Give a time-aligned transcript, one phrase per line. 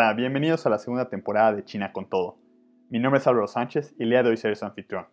[0.00, 2.38] Hola, bienvenidos a la segunda temporada de China con Todo.
[2.88, 5.08] Mi nombre es Álvaro Sánchez y el día de hoy seré su anfitrión.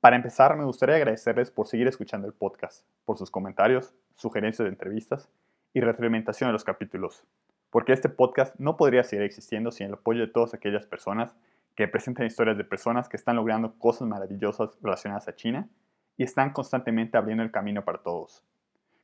[0.00, 4.70] Para empezar, me gustaría agradecerles por seguir escuchando el podcast, por sus comentarios, sugerencias de
[4.70, 5.30] entrevistas
[5.72, 7.24] y retroalimentación de los capítulos,
[7.70, 11.36] porque este podcast no podría seguir existiendo sin el apoyo de todas aquellas personas
[11.76, 15.68] que presentan historias de personas que están logrando cosas maravillosas relacionadas a China
[16.16, 18.42] y están constantemente abriendo el camino para todos.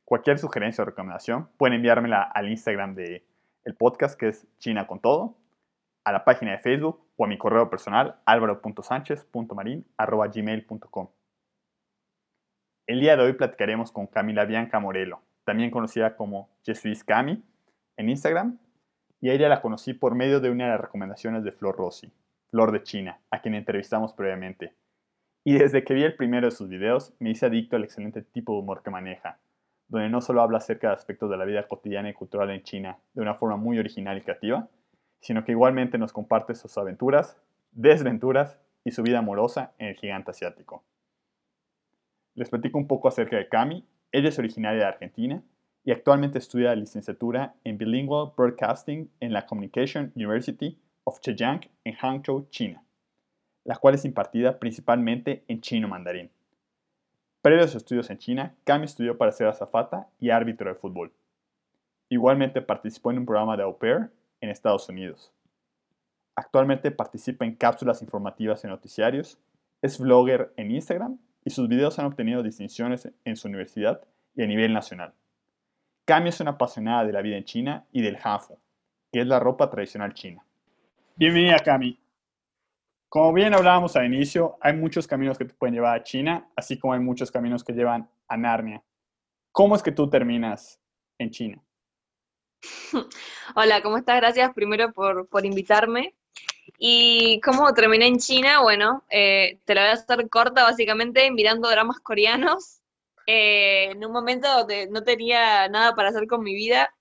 [0.03, 3.23] Cualquier sugerencia o recomendación pueden enviármela al Instagram de
[3.67, 5.35] el podcast que es China con todo,
[6.05, 11.09] a la página de Facebook o a mi correo personal alvaro.sánchez.marin.gmail.com.
[12.87, 17.43] El día de hoy platicaremos con Camila Bianca Morelo, también conocida como Jesuis Cami
[17.97, 18.57] en Instagram,
[19.19, 22.13] y a ella la conocí por medio de una de las recomendaciones de Flor Rossi,
[22.49, 24.77] Flor de China, a quien entrevistamos previamente.
[25.43, 28.53] Y desde que vi el primero de sus videos, me hice adicto al excelente tipo
[28.53, 29.41] de humor que maneja,
[29.87, 32.97] donde no solo habla acerca de aspectos de la vida cotidiana y cultural en China
[33.13, 34.67] de una forma muy original y creativa,
[35.21, 37.37] sino que igualmente nos comparte sus aventuras,
[37.71, 40.83] desventuras y su vida amorosa en el gigante asiático.
[42.35, 43.85] Les platico un poco acerca de Cami.
[44.11, 45.43] Ella es originaria de Argentina
[45.83, 52.47] y actualmente estudia licenciatura en Bilingual Broadcasting en la Communication University of Zhejiang en Hangzhou,
[52.49, 52.83] China,
[53.63, 56.29] la cual es impartida principalmente en chino mandarín.
[57.41, 61.13] Previo a sus estudios en China, Cami estudió para ser azafata y árbitro de fútbol.
[62.09, 64.09] Igualmente participó en un programa de au pair
[64.41, 65.31] en Estados Unidos.
[66.35, 69.39] Actualmente participa en cápsulas informativas en noticiarios,
[69.81, 74.01] es blogger en Instagram y sus videos han obtenido distinciones en su universidad
[74.35, 75.13] y a nivel nacional.
[76.05, 78.57] Cami es una apasionada de la vida en China y del Hanfu,
[79.11, 80.43] que es la ropa tradicional china.
[81.15, 81.99] Bienvenida, Cami.
[83.09, 86.77] Como bien hablábamos al inicio, hay muchos caminos que te pueden llevar a China, así
[86.77, 88.83] como hay muchos caminos que llevan a Narnia.
[89.53, 90.81] ¿Cómo es que tú terminas
[91.17, 91.63] en China?
[93.55, 94.17] Hola, ¿cómo estás?
[94.17, 96.15] Gracias primero por, por invitarme.
[96.77, 98.61] ¿Y cómo terminé en China?
[98.61, 102.81] Bueno, eh, te la voy a hacer corta, básicamente mirando dramas coreanos.
[103.25, 106.93] Eh, en un momento donde no tenía nada para hacer con mi vida,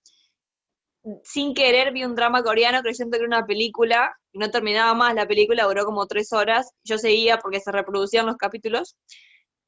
[1.22, 5.26] sin querer vi un drama coreano creyendo que era una película no terminaba más la
[5.26, 6.70] película, duró como tres horas.
[6.84, 8.96] Yo seguía porque se reproducían los capítulos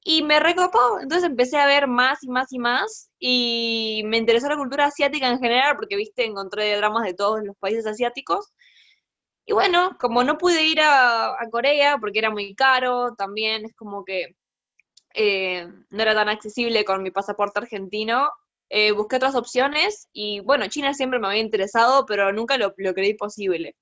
[0.05, 1.01] y me recopó.
[1.01, 5.29] Entonces empecé a ver más y más y más y me interesó la cultura asiática
[5.29, 8.53] en general porque, viste, encontré dramas de todos los países asiáticos.
[9.47, 14.05] Y bueno, como no pude ir a, Corea porque era muy caro, también es como
[14.05, 14.37] que
[15.15, 18.31] eh, no era tan accesible con mi pasaporte argentino,
[18.71, 23.15] eh, busqué otras opciones y bueno, China siempre me había interesado, pero nunca lo, creí
[23.15, 23.75] posible.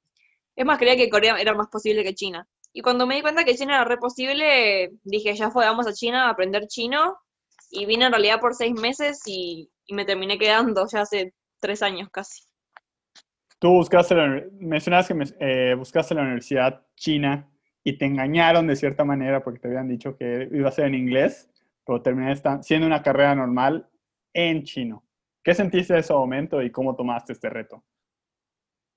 [0.57, 2.49] Es más, creía que Corea era más posible que China.
[2.73, 5.93] Y cuando me di cuenta que China era re posible, dije, ya fue, vamos a
[5.93, 7.19] China a aprender chino.
[7.71, 12.09] Y vine en realidad por seis meses y, me terminé quedando ya hace tres años
[12.11, 12.43] casi.
[13.59, 17.49] Tú buscaste, la, mencionabas que eh, buscaste la universidad china
[17.85, 20.97] y te engañaron de cierta manera porque te habían dicho que iba a ser en
[20.97, 21.49] inglés,
[21.85, 23.89] pero terminé siendo una carrera normal
[24.33, 25.05] en chino.
[25.43, 27.85] ¿Qué sentiste en ese momento y cómo tomaste este reto?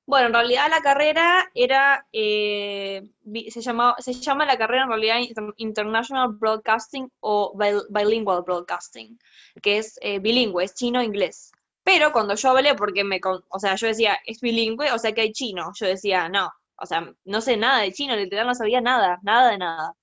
[0.09, 3.03] Bueno, en realidad la carrera era, eh,
[3.52, 5.18] se, llama, se llama la carrera en realidad
[5.58, 7.56] International Broadcasting o
[7.92, 9.20] Bilingual Broadcasting,
[9.62, 11.52] que es eh, bilingüe, es chino-inglés.
[11.84, 15.22] Pero cuando yo hablé, porque me, o sea, yo decía, es bilingüe, o sea que
[15.22, 18.81] hay chino, yo decía, no, o sea, no sé nada de chino, literal no sabía
[18.81, 19.94] nada, nada de nada.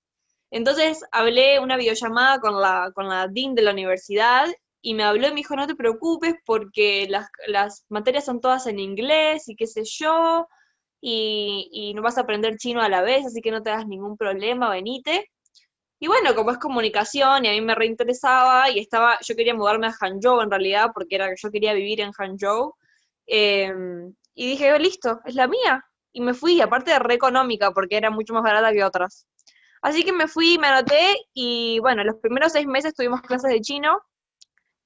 [0.53, 4.47] Entonces hablé una videollamada con la, con la dean de la universidad
[4.83, 8.79] y me habló y me dijo, no te preocupes porque las, materias son todas en
[8.79, 10.47] inglés y qué sé yo,
[11.01, 14.17] y, no vas a aprender chino a la vez, así que no te das ningún
[14.17, 15.31] problema, venite.
[15.99, 19.87] Y bueno, como es comunicación y a mí me reinteresaba y estaba, yo quería mudarme
[19.89, 22.75] a Hangzhou en realidad, porque era que yo quería vivir en Hangzhou,
[23.27, 25.85] em, y dije, oh, listo, es la mía.
[26.13, 29.27] Y me fui, aparte de re económica, porque era mucho más barata que otras.
[29.83, 33.61] Así que me fui, me anoté y bueno, los primeros seis meses tuvimos clases de
[33.61, 34.01] chino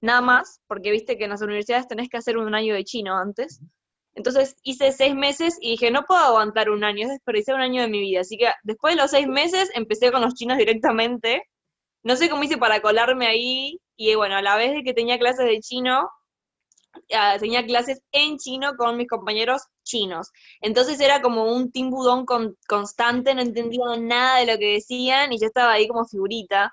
[0.01, 3.17] nada más, porque viste que en las universidades tenés que hacer un año de chino
[3.17, 3.61] antes.
[4.15, 7.83] Entonces hice seis meses y dije, no puedo aguantar un año, es desperdiciar un año
[7.83, 8.21] de mi vida.
[8.21, 11.45] Así que después de los seis meses empecé con los chinos directamente.
[12.03, 13.79] No sé cómo hice para colarme ahí.
[13.97, 16.09] Y bueno, a la vez de que tenía clases de chino,
[17.15, 20.31] ah, tenía clases en chino con mis compañeros chinos.
[20.61, 25.41] Entonces era como un timbudón con, constante, no entendía nada de lo que decían y
[25.41, 26.73] yo estaba ahí como figurita.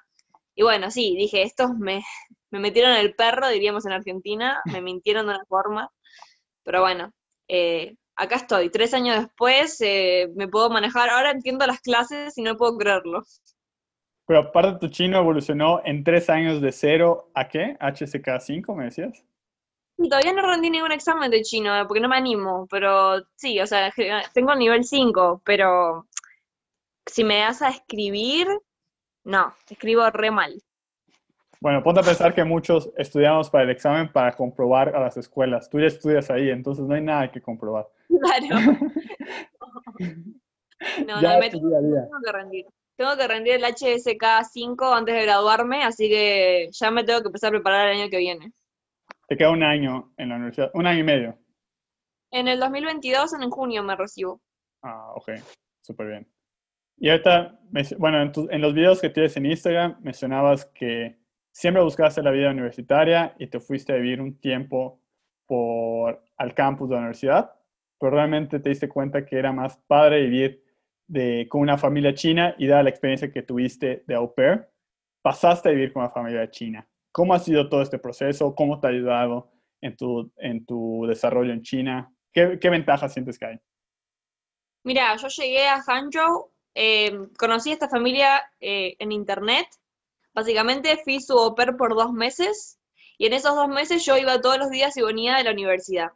[0.55, 2.03] Y bueno, sí, dije, estos me,
[2.51, 5.89] me metieron el perro, diríamos en Argentina, me mintieron de una forma,
[6.63, 7.11] pero bueno,
[7.47, 12.41] eh, acá estoy, tres años después eh, me puedo manejar, ahora entiendo las clases y
[12.41, 13.23] no puedo creerlo.
[14.25, 17.77] Pero aparte tu chino evolucionó en tres años de cero a qué?
[17.79, 19.23] HSK 5, me decías.
[19.97, 23.59] Y todavía no rendí ningún examen de chino, eh, porque no me animo, pero sí,
[23.59, 23.91] o sea,
[24.33, 26.07] tengo el nivel 5, pero
[27.05, 28.47] si me das a escribir,
[29.23, 30.61] no, escribo re mal.
[31.59, 35.69] Bueno, ponte a pensar que muchos estudiamos para el examen para comprobar a las escuelas.
[35.69, 37.87] Tú ya estudias ahí, entonces no hay nada que comprobar.
[38.07, 38.77] Claro.
[41.07, 41.69] no, no, me tengo
[42.23, 42.65] que rendir.
[42.95, 47.27] Tengo que rendir el HSK 5 antes de graduarme, así que ya me tengo que
[47.27, 48.51] empezar a preparar el año que viene.
[49.27, 51.37] Te queda un año en la universidad, un año y medio.
[52.31, 54.41] En el 2022, en junio, me recibo.
[54.83, 55.31] Ah, ok,
[55.81, 56.27] súper bien.
[56.97, 57.59] Y ahorita,
[57.99, 61.19] bueno, en, en, los videos que tienes en Instagram mencionabas que
[61.57, 65.01] siempre buscaste la vida universitaria y te fuiste a vivir un tiempo
[65.47, 67.51] por, al campus de la universidad,
[67.99, 70.63] pero realmente te diste cuenta que era más padre vivir
[71.07, 74.67] de, con una familia china y dada la experiencia que tuviste de au pair,
[75.23, 76.87] pasaste a vivir con una familia china.
[77.11, 78.53] ¿Cómo ha sido todo este proceso?
[78.53, 79.49] ¿Cómo te ha ayudado
[79.81, 82.13] en tu, en tu desarrollo en China?
[82.31, 83.59] ¿Qué, ventajas sientes que hay?
[84.83, 89.65] Mira, yo llegué a Hangzhou, eh, conocí a esta familia eh, en internet.
[90.37, 92.77] Básicamente fui su au pair por dos meses
[93.17, 96.09] y en esos dos meses yo iba todos los días y venía de la universidad.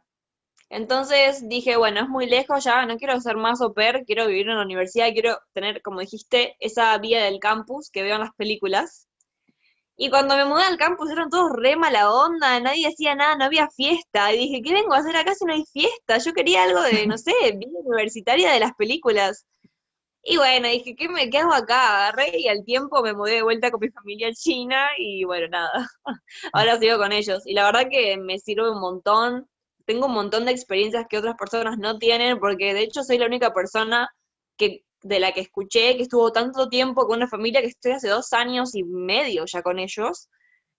[0.70, 4.48] Entonces dije, bueno, es muy lejos ya, no quiero ser más au pair, quiero vivir
[4.48, 8.34] en la universidad, quiero tener, como dijiste, esa vía del campus que veo en las
[8.36, 9.08] películas.
[9.96, 13.44] Y cuando me mudé al campus eran todos re mala onda, nadie hacía nada, no
[13.46, 14.32] había fiesta.
[14.32, 16.18] Y dije, ¿qué vengo a hacer acá si no hay fiesta?
[16.18, 19.46] Yo quería algo de, no sé, vida universitaria de las películas.
[20.24, 22.08] Y bueno, dije, ¿qué me quedo acá?
[22.08, 25.88] Agarré y al tiempo me mudé de vuelta con mi familia china y bueno, nada.
[26.52, 27.42] Ahora sigo con ellos.
[27.46, 29.48] Y la verdad que me sirve un montón
[29.84, 33.26] tengo un montón de experiencias que otras personas no tienen, porque de hecho soy la
[33.26, 34.08] única persona
[34.56, 38.08] que de la que escuché que estuvo tanto tiempo con una familia que estoy hace
[38.08, 40.28] dos años y medio ya con ellos.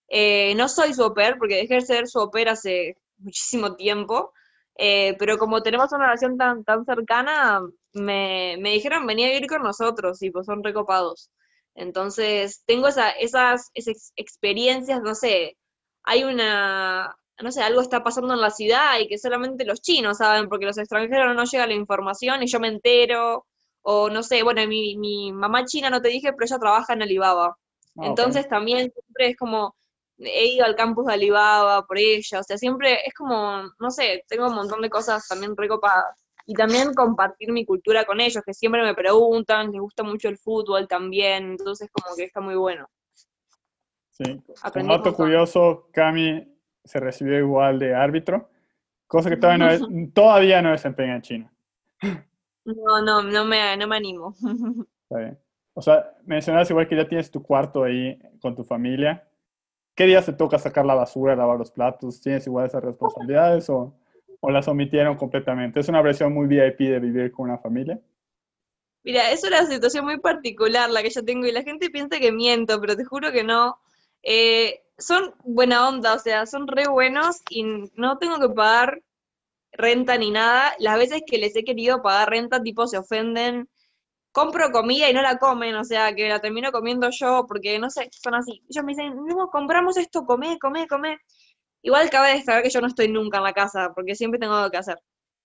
[0.08, 4.32] Eh, no soy su oper, porque dejé de ser su oper hace muchísimo tiempo,
[4.78, 7.62] eh, pero como tenemos una relación tan, tan cercana,
[7.94, 11.30] me, me dijeron venía a vivir con nosotros y pues son recopados.
[11.76, 15.58] Entonces, tengo esa, esas, esas experiencias, no sé,
[16.04, 20.18] hay una, no sé, algo está pasando en la ciudad y que solamente los chinos
[20.18, 23.46] saben, porque los extranjeros no llega la información y yo me entero,
[23.82, 27.02] o no sé, bueno, mi, mi mamá china no te dije, pero ella trabaja en
[27.04, 27.58] Alibaba.
[27.98, 29.76] Ah, Entonces también siempre es como,
[30.18, 34.24] he ido al campus de Alibaba por ella, o sea, siempre es como, no sé,
[34.28, 36.20] tengo un montón de cosas también recopadas.
[36.46, 40.38] Y también compartir mi cultura con ellos, que siempre me preguntan, les gusta mucho el
[40.38, 42.88] fútbol también, entonces como que está muy bueno.
[44.12, 44.42] Sí,
[44.74, 48.50] como dato curioso, Cami se recibió igual de árbitro,
[49.08, 49.82] cosa que todavía no, es,
[50.14, 51.54] todavía no desempeña en China.
[52.66, 54.36] No, no, no me, no me animo.
[55.04, 55.40] Está bien.
[55.74, 59.28] O sea, mencionabas igual que ya tienes tu cuarto ahí con tu familia.
[59.96, 62.22] ¿Qué días te toca sacar la basura, lavar los platos?
[62.22, 63.94] ¿Tienes igual esas responsabilidades o,
[64.40, 65.80] o las omitieron completamente?
[65.80, 68.00] ¿Es una versión muy VIP de vivir con una familia?
[69.04, 72.32] Mira, es una situación muy particular la que yo tengo y la gente piensa que
[72.32, 73.80] miento, pero te juro que no.
[74.24, 77.64] Eh, son buena onda, o sea, son re buenos y
[77.96, 79.02] no tengo que pagar
[79.74, 80.74] renta ni nada.
[80.80, 83.70] Las veces que les he querido pagar renta, tipo, se ofenden.
[84.34, 87.90] Compro comida y no la comen, o sea, que la termino comiendo yo, porque no
[87.90, 88.62] sé, son así.
[88.70, 91.20] Ellos me dicen, no, compramos esto, come, come, come.
[91.84, 94.72] Igual cabe destacar que yo no estoy nunca en la casa, porque siempre tengo algo
[94.72, 94.98] que hacer.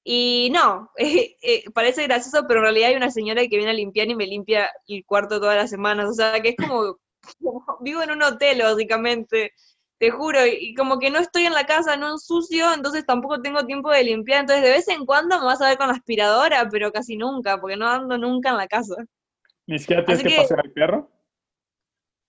[0.04, 3.74] Y no, eh, eh, parece gracioso, pero en realidad hay una señora que viene a
[3.74, 6.98] limpiar y me limpia el cuarto todas las semanas, o sea, que es como
[7.80, 9.52] vivo en un hotel, básicamente,
[9.98, 13.66] te juro, y como que no estoy en la casa, no sucio, entonces tampoco tengo
[13.66, 16.68] tiempo de limpiar, entonces de vez en cuando me vas a ver con la aspiradora,
[16.70, 18.94] pero casi nunca, porque no ando nunca en la casa.
[19.66, 21.10] ¿Ni siquiera tienes que, pasear al perro?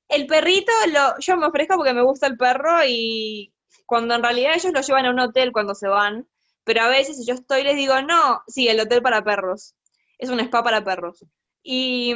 [0.10, 3.54] El perrito, lo, yo me ofrezco porque me gusta el perro y
[3.86, 6.28] cuando en realidad ellos lo llevan a un hotel cuando se van,
[6.64, 9.76] pero a veces si yo estoy les digo, no, sí, el hotel para perros,
[10.18, 11.24] es un spa para perros.
[11.62, 12.14] Y,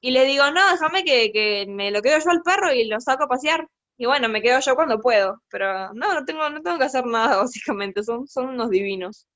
[0.00, 3.00] y le digo, no, déjame que, que, me lo quedo yo al perro y lo
[3.00, 3.68] saco a pasear.
[3.98, 7.06] Y bueno, me quedo yo cuando puedo, pero no, no tengo, no tengo que hacer
[7.06, 9.26] nada, básicamente, son, son unos divinos.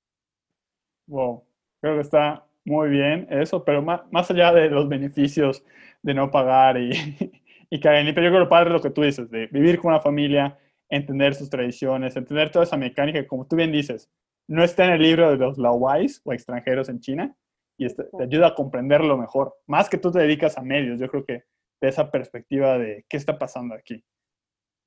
[1.06, 1.44] Wow,
[1.80, 5.64] creo que está muy bien eso, pero más, más allá de los beneficios
[6.02, 6.90] de no pagar y,
[7.70, 9.92] y que yo creo que lo padre es lo que tú dices, de vivir con
[9.92, 14.10] una familia, entender sus tradiciones, entender toda esa mecánica, como tú bien dices,
[14.48, 17.36] no está en el libro de los Laowais o extranjeros en China,
[17.78, 19.54] y este, te ayuda a comprenderlo mejor.
[19.66, 21.44] Más que tú te dedicas a medios, yo creo que
[21.80, 24.04] de esa perspectiva de qué está pasando aquí.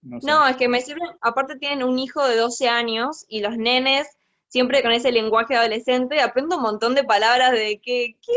[0.04, 4.08] No, es que me sirve, aparte tienen un hijo de 12 años y los nenes,
[4.48, 8.34] siempre con ese lenguaje adolescente, aprendo un montón de palabras de qué, qué,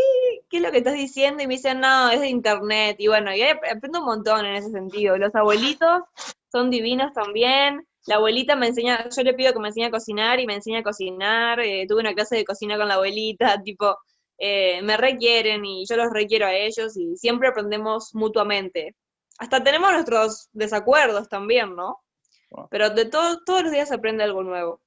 [0.49, 2.97] qué es lo que estás diciendo y me dicen, no, es de internet.
[2.99, 5.19] Y bueno, y aprendo un montón en ese sentido.
[5.19, 6.03] Los abuelitos
[6.51, 7.87] son divinos también.
[8.07, 10.81] la abuelita me enseña, yo le pido que me enseñe a cocinar y me enseña
[10.81, 13.97] a cocinar, eh, tuve una clase de cocina con la abuelita, tipo,
[14.39, 18.95] eh, me requieren y yo los requiero a ellos y siempre aprendemos mutuamente.
[19.39, 22.01] Hasta tenemos nuestros desacuerdos también, ¿no?
[22.71, 24.81] Pero de todo, todos los días se aprende algo nuevo.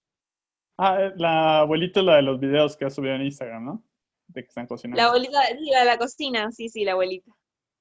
[0.78, 3.84] Ah, eh, la abuelita la de los videos que ha subido en Instagram, ¿no?
[4.28, 5.02] De que están cocinando.
[5.02, 5.40] La abuelita,
[5.72, 7.32] la de la cocina, sí, sí, la abuelita.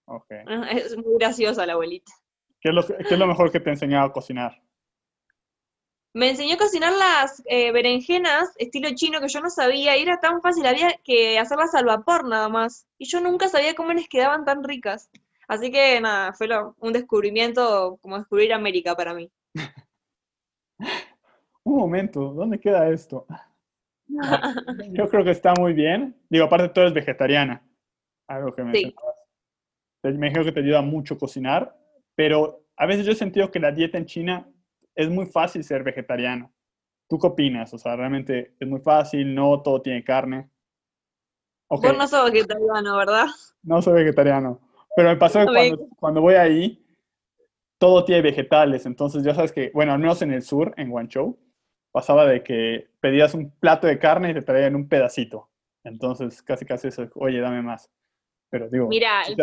[0.06, 0.26] Ok.
[0.70, 2.12] Es muy graciosa la abuelita.
[2.60, 4.60] ¿Qué es lo, qué es lo mejor que te ha enseñado a cocinar?
[6.14, 10.18] Me enseñó a cocinar las eh, berenjenas estilo chino que yo no sabía y era
[10.18, 12.88] tan fácil, había que hacerlas al vapor nada más.
[12.98, 15.10] Y yo nunca sabía cómo les quedaban tan ricas.
[15.48, 16.46] Así que nada, fue
[16.78, 19.30] un descubrimiento como descubrir América para mí.
[21.64, 23.26] un momento, ¿dónde queda esto?
[24.92, 26.14] Yo creo que está muy bien.
[26.28, 27.62] Digo, aparte tú eres vegetariana,
[28.26, 28.94] algo que me sí.
[30.02, 31.76] Me imagino que te ayuda mucho cocinar,
[32.14, 34.48] pero a veces yo he sentido que la dieta en China
[34.94, 36.52] es muy fácil ser vegetariano.
[37.08, 37.74] ¿Tú qué opinas?
[37.74, 40.48] O sea, realmente es muy fácil, no todo tiene carne.
[41.66, 41.90] Okay.
[41.90, 43.26] Vos no sos vegetariano, ¿verdad?
[43.62, 44.60] No soy vegetariano.
[44.98, 46.84] Pero me pasó que cuando, cuando, voy ahí,
[47.78, 48.84] todo tiene vegetales.
[48.84, 51.38] Entonces, ya sabes que, bueno, al menos en el sur, en Guangzhou,
[51.92, 55.50] pasaba de que pedías un plato de carne y te traían un pedacito.
[55.84, 57.88] Entonces, casi casi eso, oye, dame más.
[58.50, 59.36] Pero digo, Mira, el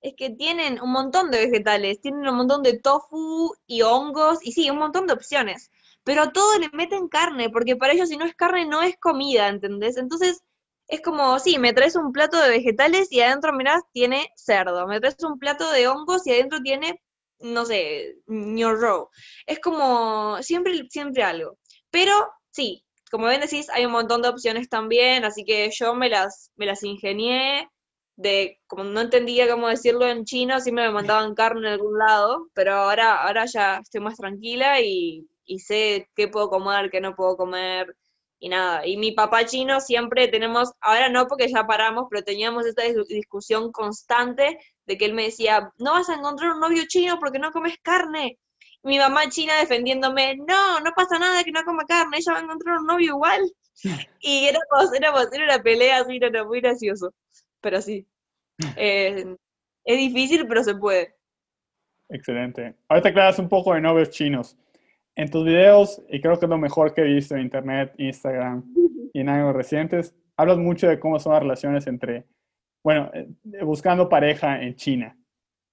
[0.00, 4.52] es que tienen un montón de vegetales, tienen un montón de tofu y hongos, y
[4.52, 5.72] sí, un montón de opciones.
[6.04, 8.96] Pero a todo le meten carne, porque para ellos si no es carne no es
[8.96, 9.96] comida, ¿entendés?
[9.96, 10.44] Entonces,
[10.92, 14.86] es como, sí, me traes un plato de vegetales y adentro, mirás, tiene cerdo.
[14.86, 17.00] Me traes un plato de hongos y adentro tiene
[17.40, 19.08] no sé, row.
[19.46, 21.58] Es como siempre, siempre algo.
[21.90, 22.12] Pero
[22.50, 26.52] sí, como ven decís, hay un montón de opciones también, así que yo me las,
[26.56, 27.68] me las ingenié
[28.16, 32.48] de, como no entendía cómo decirlo en chino, siempre me mandaban carne en algún lado,
[32.54, 37.14] pero ahora, ahora ya estoy más tranquila y, y sé qué puedo comer, qué no
[37.16, 37.96] puedo comer,
[38.42, 38.84] y nada.
[38.84, 43.70] Y mi papá chino siempre tenemos, ahora no porque ya paramos, pero teníamos esta discusión
[43.70, 47.52] constante de que él me decía, no vas a encontrar un novio chino porque no
[47.52, 48.40] comes carne.
[48.82, 52.42] mi mamá china defendiéndome, no, no pasa nada que no coma carne, ella va a
[52.42, 53.42] encontrar un novio igual.
[54.20, 57.14] Y éramos, éramos, era una pelea así, era muy gracioso.
[57.60, 58.06] Pero sí.
[58.76, 59.36] Eh,
[59.84, 61.14] es difícil, pero se puede.
[62.08, 62.74] Excelente.
[62.88, 64.56] Ahorita aclaras un poco de novios chinos.
[65.14, 68.64] En tus videos, y creo que es lo mejor que he visto en Internet, Instagram
[69.12, 72.26] y en años recientes, hablas mucho de cómo son las relaciones entre
[72.82, 73.28] bueno, eh,
[73.62, 75.16] buscando pareja en China.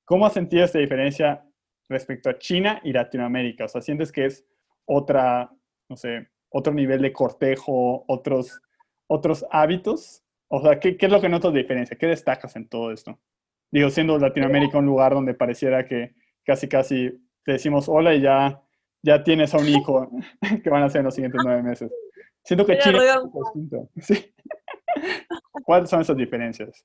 [0.05, 1.43] ¿Cómo has sentido esta diferencia
[1.87, 3.65] respecto a China y Latinoamérica?
[3.65, 4.45] O sea, ¿sientes que es
[4.85, 5.51] otra,
[5.89, 8.61] no sé, otro nivel de cortejo, otros,
[9.07, 10.23] otros hábitos?
[10.47, 11.97] O sea, ¿qué, es lo que notas de diferencia?
[11.97, 13.19] ¿Qué destacas en todo esto?
[13.71, 17.11] Digo, siendo Latinoamérica un lugar donde pareciera que casi, casi
[17.43, 18.61] te decimos hola y ya,
[19.01, 20.09] ya tienes a un hijo
[20.63, 21.91] que van a ser en los siguientes nueve meses.
[22.43, 22.83] Siento que es
[24.01, 24.33] ¿Sí?
[25.63, 26.83] ¿Cuáles son esas diferencias?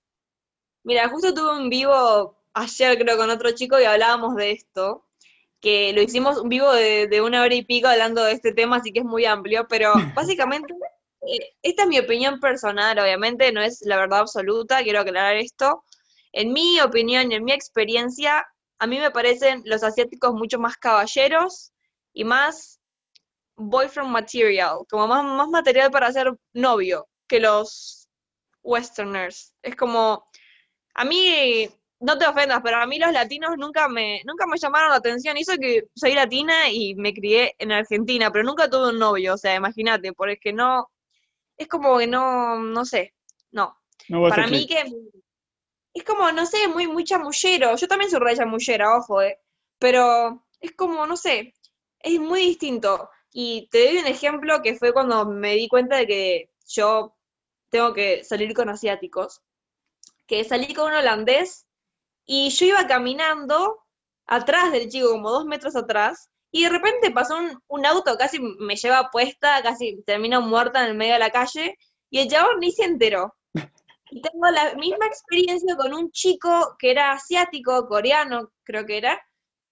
[0.83, 5.07] Mira, justo tuve un vivo ayer, creo, con otro chico y hablábamos de esto,
[5.61, 8.93] que lo hicimos un vivo de, una hora y pico hablando de este tema, así
[8.93, 10.75] que es muy amplio, pero básicamente,
[11.27, 15.85] eh, esta es mi opinión personal, obviamente, no es la verdad absoluta, quiero aclarar esto.
[16.33, 18.47] En mi opinión y en mi experiencia,
[18.79, 21.74] a mí me parecen los asiáticos mucho más caballeros
[22.15, 22.81] y más
[23.57, 28.09] boyfriend material, como más, más material para ser novio que los
[28.63, 29.53] westerners.
[29.63, 30.27] Es como,
[30.95, 31.69] a mí,
[32.01, 35.37] no te ofendas, pero a mí los latinos nunca me, nunca me llamaron la atención.
[35.37, 39.39] Hizo que soy latina y me crié en Argentina, pero nunca tuve un novio, o
[39.39, 40.91] sea, imagínate, porque no,
[41.57, 43.15] es como que no, no sé,
[43.51, 43.77] no.
[44.29, 44.85] Para mí que
[45.95, 47.77] es como, no sé, muy, muy chamullero.
[47.77, 49.41] Yo también soy re chamullera, ojo, eh.
[49.79, 51.55] Pero es como, no sé,
[52.05, 53.11] es muy distinto.
[53.33, 57.17] Y te doy un ejemplo que fue cuando me di cuenta de que yo
[57.71, 59.43] tengo que salir con asiáticos,
[60.27, 61.67] que salí con un holandés
[62.25, 63.81] y yo iba caminando
[64.27, 68.77] atrás del chico, como dos metros atrás, y de repente pasó un, auto, casi me
[68.77, 71.77] lleva puesta, casi termino muerta en el medio de la calle,
[72.11, 73.35] y el chabón ni se enteró.
[74.11, 79.21] Y tengo la misma experiencia con un chico que era asiático, coreano, creo que era,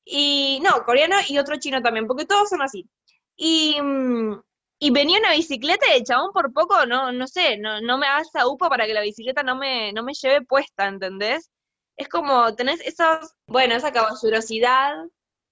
[0.04, 2.88] y no, coreano y otro chino también, porque todos son así.
[3.36, 4.40] Y, mm,
[4.78, 8.06] y venía una bicicleta y el chabón por poco, no, no sé, no, no me
[8.06, 11.50] hagas upa para que la bicicleta no me, no me lleve puesta, ¿entendés?
[11.96, 14.94] Es como, tenés esos, bueno, esa caballerosidad,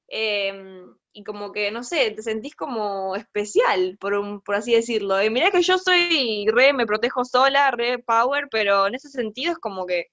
[0.09, 5.23] em, y como que, no sé, te sentís como especial, por, un, por así decirlo.
[5.23, 9.52] Y mirá que yo soy re, me protejo sola, re power, pero en ese sentido
[9.52, 10.07] es como que,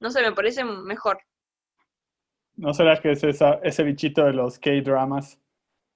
[0.00, 1.22] no sé, me parece mejor.
[2.58, 5.38] ¿No será que es esa, ese bichito de los K-dramas?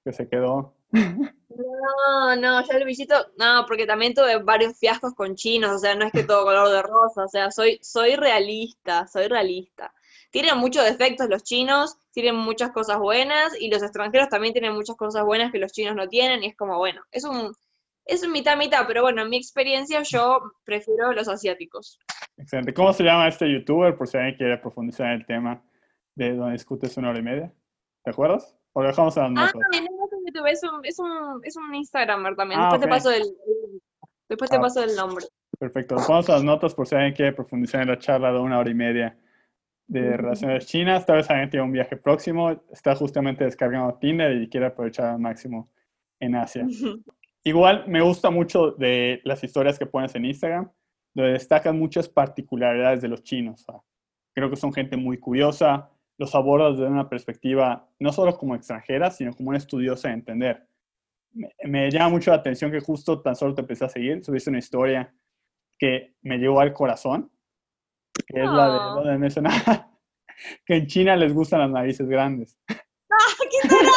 [0.04, 0.74] que se quedó.
[0.92, 5.94] No, no, yo el visito, no, porque también tuve varios fiascos con chinos, o sea,
[5.94, 9.92] no es que todo color de rosa, o sea, soy, soy realista, soy realista.
[10.30, 14.96] Tienen muchos defectos los chinos, tienen muchas cosas buenas, y los extranjeros también tienen muchas
[14.96, 17.54] cosas buenas que los chinos no tienen, y es como, bueno, es un,
[18.06, 21.98] es un mitad mitad, pero bueno, en mi experiencia yo prefiero los asiáticos.
[22.36, 22.74] Excelente.
[22.74, 25.62] ¿Cómo se llama este youtuber, por si alguien quiere profundizar en el tema
[26.14, 27.52] de donde discutes una hora y media?
[28.04, 28.56] ¿Te acuerdas?
[28.72, 29.54] ¿O lo dejamos a las Ah, notas?
[29.54, 32.60] no, es un YouTube, es un, es un, es un Instagramer también.
[32.60, 32.90] Ah, Después te ok.
[32.90, 33.80] paso el,
[34.28, 34.60] después te Ah.
[34.60, 35.24] paso el nombre.
[35.58, 35.94] Perfecto.
[35.94, 38.70] Lo ponemos las notas por si alguien quiere profundizar en la charla de una hora
[38.70, 39.16] y media
[39.86, 41.04] de relaciones chinas.
[41.06, 45.18] Tal vez alguien tiene un viaje próximo, está justamente descargando Tinder y quiere aprovechar al
[45.18, 45.70] máximo
[46.18, 46.66] en Asia.
[47.44, 50.70] Igual me gusta mucho de las historias que pones en Instagram,
[51.14, 53.60] donde destacan muchas particularidades de los chinos.
[53.68, 53.80] o sea,
[54.34, 59.10] creo que son gente muy curiosa, los abordas desde una perspectiva no solo como extranjera,
[59.10, 60.66] sino como una estudiosa de entender.
[61.32, 64.50] Me, me llama mucho la atención que justo tan solo te empecé a seguir, subiste
[64.50, 65.12] una historia
[65.78, 67.30] que me llegó al corazón,
[68.26, 68.94] que es la de Oh.
[68.96, 69.90] donde mencionaba
[70.66, 72.56] que en China les gustan las narices grandes.
[72.68, 73.92] ¡Qué tarado!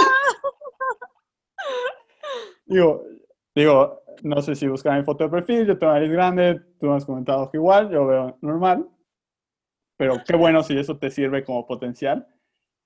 [2.65, 3.03] Digo,
[3.53, 6.95] digo, no sé si buscan mi foto de perfil, yo tengo nariz grande, tú me
[6.95, 8.87] has comentado que igual, yo veo normal,
[9.97, 12.27] pero qué bueno si eso te sirve como potencial.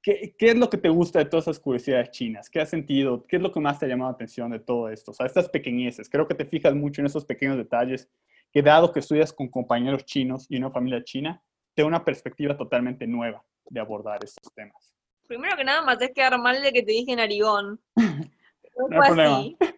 [0.01, 2.50] ¿Qué, qué es lo que te gusta de todas esas curiosidades chinas?
[2.50, 3.25] ¿Qué has sentido?
[3.28, 5.12] ¿Qué es lo que más te ha llamado la atención de todo esto?
[5.12, 8.10] O sea, estas pequeñeces, creo que te fijas mucho en esos pequeños detalles,
[8.51, 12.56] que dado que estudias con compañeros chinos y una familia china, te da una perspectiva
[12.56, 14.94] totalmente nueva de abordar estos temas.
[15.28, 17.80] Primero que nada, me haces quedar mal de que te dije narigón.
[17.96, 18.04] No
[18.89, 19.38] No hay problema.
[19.38, 19.58] así.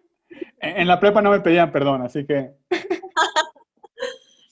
[0.64, 2.52] En la prepa no me pedían perdón, así que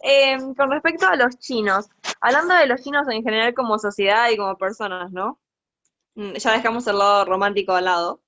[0.01, 1.89] Eh, con respecto a los chinos,
[2.21, 5.39] hablando de los chinos en general como sociedad y como personas, ¿no?
[6.15, 8.21] Mm, Ya dejamos el lado romántico al lado.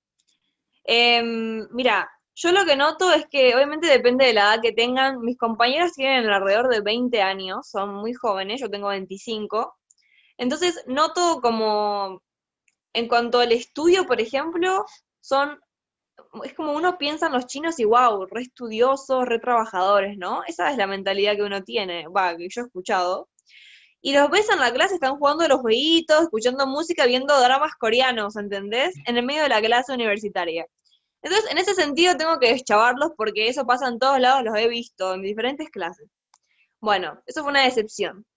[0.83, 5.21] Em, mira, yo lo que noto es que obviamente depende de la edad que tengan.
[5.21, 9.77] Mis compañeras tienen alrededor de 20 años, son muy jóvenes, yo tengo 25.
[10.37, 12.21] Entonces noto como,
[12.93, 14.85] en cuanto al estudio, por ejemplo,
[15.21, 15.59] son
[16.43, 20.43] es como uno piensa en los chinos y wow, re estudiosos, re trabajadores, ¿no?
[20.47, 23.29] Esa es la mentalidad que uno tiene, va, que yo he escuchado.
[24.01, 28.35] Y los ves en la clase, están jugando los jueguitos, escuchando música, viendo dramas coreanos,
[28.35, 28.95] ¿entendés?
[29.05, 30.65] En el medio de la clase universitaria.
[31.21, 34.67] Entonces, en ese sentido tengo que deschavarlos porque eso pasa en todos lados, los he
[34.67, 36.09] visto en diferentes clases.
[36.79, 38.25] Bueno, eso fue una decepción.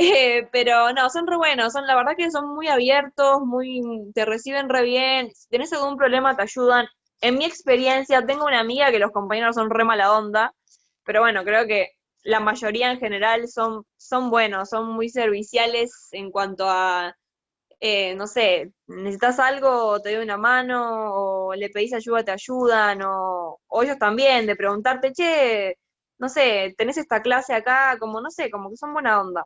[0.00, 3.82] Eh, pero no, son re buenos, son la verdad que son muy abiertos, muy,
[4.14, 6.86] te reciben re bien, si tenés algún problema te ayudan.
[7.20, 10.54] En mi experiencia, tengo una amiga que los compañeros son re mala onda,
[11.04, 16.30] pero bueno, creo que la mayoría en general son, son buenos, son muy serviciales en
[16.30, 17.14] cuanto a,
[17.80, 23.02] eh, no sé, necesitas algo, te doy una mano, o le pedís ayuda, te ayudan,
[23.02, 25.76] o, o ellos también, de preguntarte, che,
[26.18, 29.44] no sé, tenés esta clase acá, como no sé, como que son buena onda.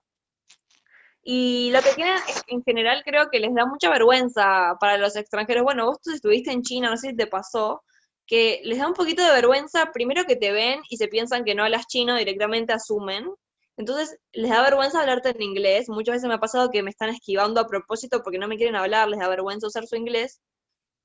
[1.25, 2.17] Y lo que tienen
[2.49, 5.63] en general creo que les da mucha vergüenza para los extranjeros.
[5.63, 7.83] Bueno, vos estuviste en China, no sé si te pasó,
[8.27, 11.55] que les da un poquito de vergüenza, primero que te ven y se piensan que
[11.55, 13.29] no hablas chino, directamente asumen.
[13.77, 15.89] Entonces les da vergüenza hablarte en inglés.
[15.89, 18.77] Muchas veces me ha pasado que me están esquivando a propósito porque no me quieren
[18.77, 20.41] hablar, les da vergüenza usar su inglés.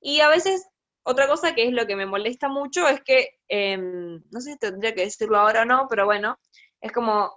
[0.00, 0.66] Y a veces,
[1.02, 4.58] otra cosa que es lo que me molesta mucho es que, em, no sé si
[4.58, 6.38] tendría que decirlo ahora o no, pero bueno,
[6.80, 7.32] es como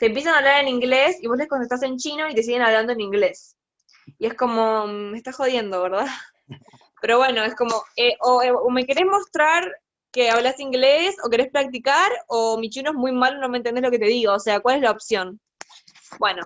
[0.00, 2.62] te empiezan a hablar en inglés y vos les contestás en chino y te siguen
[2.62, 3.56] hablando en inglés.
[4.18, 6.06] Y es como, mm, me estás jodiendo, ¿verdad?
[7.00, 9.70] Pero bueno, es como, eh, o, eh, o me querés mostrar
[10.12, 13.82] que hablas inglés, o querés practicar, o mi chino es muy malo, no me entendés
[13.84, 14.34] lo que te digo.
[14.34, 15.40] O sea, ¿cuál es la opción?
[16.18, 16.42] Bueno,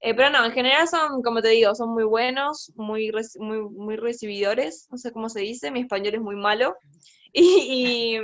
[0.00, 3.96] eh, pero no, en general son, como te digo, son muy buenos, muy, muy, muy
[3.96, 6.76] recibidores, no sé cómo se dice, mi español es muy malo.
[7.32, 8.18] Y,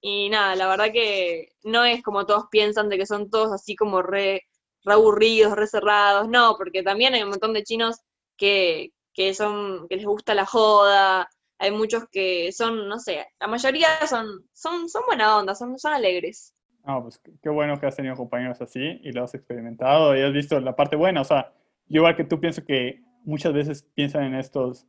[0.00, 3.74] y nada, la verdad que no es como todos piensan de que son todos así
[3.74, 4.42] como re,
[4.84, 7.96] re aburridos, re cerrados, no, porque también hay un montón de chinos
[8.36, 13.46] que, que son, que les gusta la joda, hay muchos que son, no sé, la
[13.46, 16.54] mayoría son, son, son buena onda, son, son alegres.
[16.86, 20.32] No, pues qué bueno que has tenido compañeros así y lo has experimentado y has
[20.32, 21.22] visto la parte buena.
[21.22, 21.52] O sea,
[21.88, 24.86] yo igual que tú pienso que muchas veces piensan en estos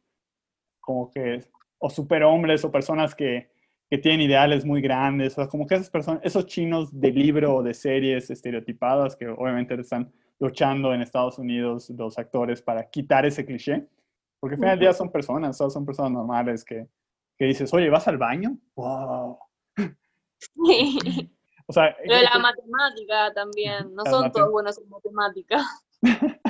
[0.80, 1.44] como que
[1.80, 3.50] o superhombres o personas que,
[3.90, 7.56] que tienen ideales muy grandes, o sea, como que esas personas, esos chinos de libro
[7.56, 13.26] o de series estereotipadas que obviamente están luchando en Estados Unidos los actores para quitar
[13.26, 13.88] ese cliché,
[14.40, 16.88] porque al final del día son personas, son personas normales que,
[17.38, 18.58] que dices, oye, ¿vas al baño?
[18.76, 19.40] ¡Wow!
[21.70, 25.58] O sea, Lo de la matemática también, no son mate- todos buenos en matemática.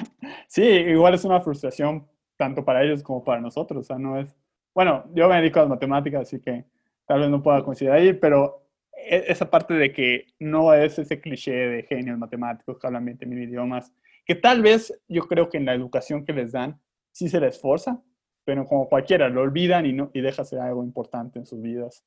[0.47, 2.05] Sí, igual es una frustración
[2.37, 4.35] tanto para ellos como para nosotros, o sea, no es,
[4.75, 6.65] bueno, yo me dedico a las matemáticas, así que
[7.05, 11.19] tal vez no pueda coincidir ahí, pero e, esa parte de que no es ese
[11.21, 13.93] cliché de genios matemáticos que hablan 20 mil idiomas,
[14.25, 16.79] que tal vez yo creo que en la educación que les dan
[17.17, 17.99] sí se les esforza,
[18.45, 22.03] pero como cualquiera, lo olvidan y, no, y deja ser algo importante en sus vidas.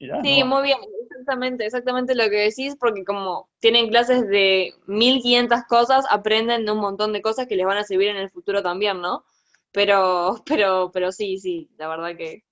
[0.00, 0.78] sí, muy bien,
[1.10, 7.12] exactamente, exactamente lo que decís, porque como tienen clases de 1500 cosas, aprenden un montón
[7.12, 9.24] de cosas que les van a servir en el futuro también, ¿no?
[9.70, 12.42] Pero, pero, pero sí, sí, la verdad que,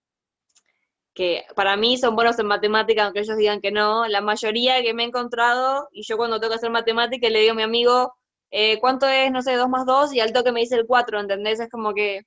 [1.12, 4.06] que para mí son buenos en matemática, aunque ellos digan que no.
[4.06, 7.52] La mayoría que me he encontrado, y yo cuando tengo que hacer matemática le digo
[7.52, 8.14] a mi amigo,
[8.50, 10.14] eh, ¿cuánto es, no sé, 2 más 2?
[10.14, 11.60] Y al toque me dice el 4, ¿entendés?
[11.60, 12.22] Es como que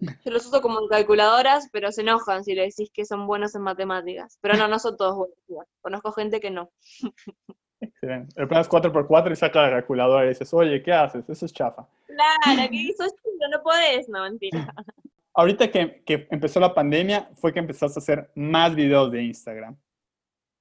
[0.00, 3.62] yo los uso como calculadoras, pero se enojan si le decís que son buenos en
[3.62, 4.38] matemáticas.
[4.40, 5.68] Pero no, no son todos buenos.
[5.80, 6.70] Conozco gente que no.
[7.80, 8.40] Excelente.
[8.40, 11.28] Le pones 4x4 y saca la calculadora y dices, oye, ¿qué haces?
[11.28, 11.86] Eso es chafa.
[12.06, 14.08] Claro, que hizo chido, no podés.
[14.08, 14.72] No, mentira.
[15.34, 19.76] Ahorita que, que, empezó la pandemia, fue que empezaste a hacer más videos de Instagram.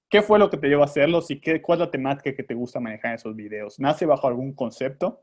[0.10, 2.44] ¿Qué fue lo que te llevó a hacerlos y qué, cuál es la temática que
[2.44, 3.80] te gusta manejar en esos videos?
[3.80, 5.22] ¿Nace bajo algún concepto?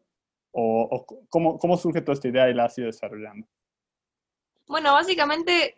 [0.53, 3.47] ¿O, o cómo, cómo surge toda esta idea y la has ido desarrollando?
[4.67, 5.77] Bueno, básicamente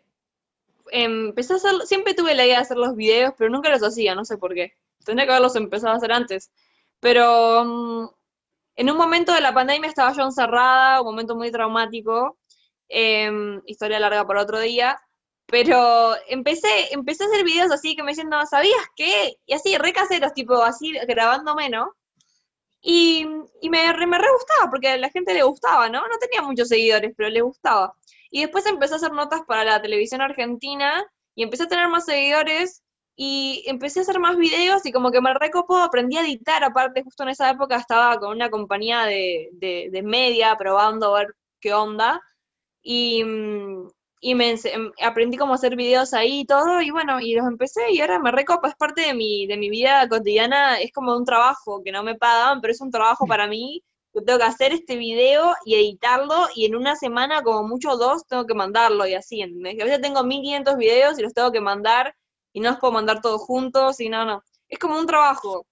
[0.90, 4.14] empecé a hacer, siempre tuve la idea de hacer los videos, pero nunca los hacía,
[4.14, 4.74] no sé por qué.
[5.04, 6.50] Tendría que haberlos empezado a hacer antes.
[7.00, 8.08] Pero mm,
[8.76, 12.38] en un momento de la pandemia estaba yo encerrada, un momento muy traumático,
[12.88, 14.98] em, historia larga para otro día,
[15.46, 19.36] pero empecé, empecé a hacer videos así que me decían, no, ¿sabías qué?
[19.46, 21.92] Y así, re caseros, tipo así, grabándome, ¿no?
[22.80, 23.26] Y,
[23.60, 26.00] y me, me re gustaba, porque a la gente le gustaba, ¿no?
[26.02, 27.94] No tenía muchos seguidores, pero le gustaba.
[28.30, 31.04] Y después empecé a hacer notas para la televisión argentina
[31.34, 32.82] y empecé a tener más seguidores
[33.16, 37.02] y empecé a hacer más videos y como que me recopo, aprendí a editar, aparte
[37.02, 41.72] justo en esa época estaba con una compañía de, de, media probando a ver qué
[41.72, 42.20] onda
[42.82, 43.24] y,
[44.20, 47.92] y me em, aprendí cómo hacer videos ahí y todo y bueno, y los empecé
[47.92, 51.24] y ahora me recopo, es parte de mi, de mi vida cotidiana, es como un
[51.24, 53.82] trabajo que no me pagan, pero es un trabajo para mí
[54.24, 58.46] tengo que hacer este video y editarlo y en una semana, como mucho dos, tengo
[58.46, 59.80] que mandarlo y así, ¿entendés?
[59.80, 62.14] A veces tengo 1500 videos y los tengo que mandar
[62.52, 64.42] y no los puedo mandar todos juntos y no, no.
[64.68, 65.66] Es como un trabajo.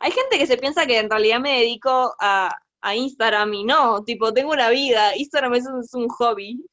[0.00, 4.02] Hay gente que se piensa que en realidad me dedico a, a Instagram y no,
[4.04, 5.16] tipo, tengo una vida.
[5.16, 6.64] Instagram es un, es un hobby.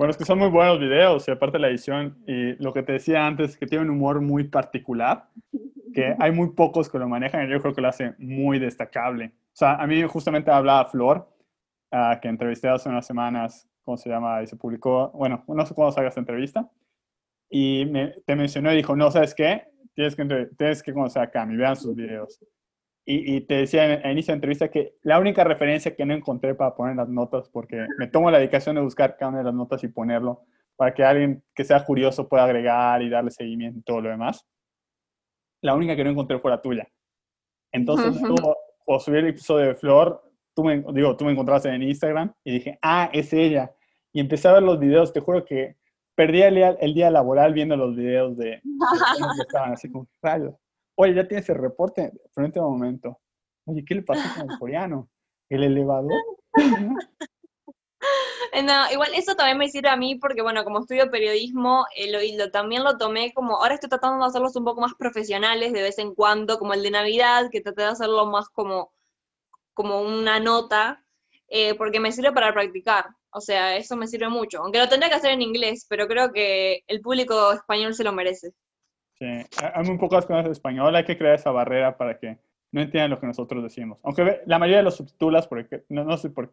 [0.00, 2.92] Bueno, es que son muy buenos videos y aparte la edición y lo que te
[2.92, 5.28] decía antes, que tiene un humor muy particular,
[5.92, 9.26] que hay muy pocos que lo manejan y yo creo que lo hace muy destacable.
[9.26, 11.28] O sea, a mí justamente hablaba Flor,
[11.92, 14.42] uh, que entrevisté hace unas semanas, ¿cómo se llama?
[14.42, 16.66] Y se publicó, bueno, no sé cuándo salga esta entrevista,
[17.50, 19.64] y me, te mencionó y dijo, no, ¿sabes qué?
[19.92, 20.24] Tienes que,
[20.56, 22.42] tienes que conocer a Cami, vean sus videos.
[23.12, 26.76] Y, te decía al inicio de entrevista que la única referencia que no encontré para
[26.76, 29.82] poner las notas, porque me tomo la dedicación de buscar cada una de las notas
[29.82, 30.44] y ponerlo,
[30.76, 34.46] para que alguien que sea curioso pueda agregar y darle seguimiento y todo lo demás.
[35.60, 36.88] La única que no encontré fue la tuya.
[37.72, 38.16] Entonces,
[38.86, 40.22] o subí el episodio de Flor,
[40.54, 43.72] tú me, digo, tú me encontraste en Instagram y dije, ah, es ella.
[44.12, 45.76] Y empecé a ver los videos, te juro que
[46.14, 48.62] perdí el día, el día laboral viendo los videos de, de
[49.42, 50.54] estaban así como rayos.
[51.02, 53.18] Oye, ya tienes el reporte frente a un momento.
[53.64, 55.08] Oye, ¿qué le pasó con el coreano?
[55.48, 56.12] ¿El elevador?
[58.64, 62.50] No, igual eso también me sirve a mí porque, bueno, como estudio periodismo, eh, lo,
[62.50, 65.98] también lo tomé como, ahora estoy tratando de hacerlos un poco más profesionales de vez
[65.98, 68.92] en cuando, como el de Navidad, que traté de hacerlo más como,
[69.72, 71.04] como una nota,
[71.48, 73.06] eh, porque me sirve para practicar.
[73.30, 74.58] O sea, eso me sirve mucho.
[74.58, 78.12] Aunque lo tendría que hacer en inglés, pero creo que el público español se lo
[78.12, 78.52] merece.
[79.20, 82.38] Sí, hay muy pocas cosas en español, hay que crear esa barrera para que
[82.72, 83.98] no entiendan lo que nosotros decimos.
[84.02, 86.52] Aunque la mayoría de los subtítulos, porque no, no sé por,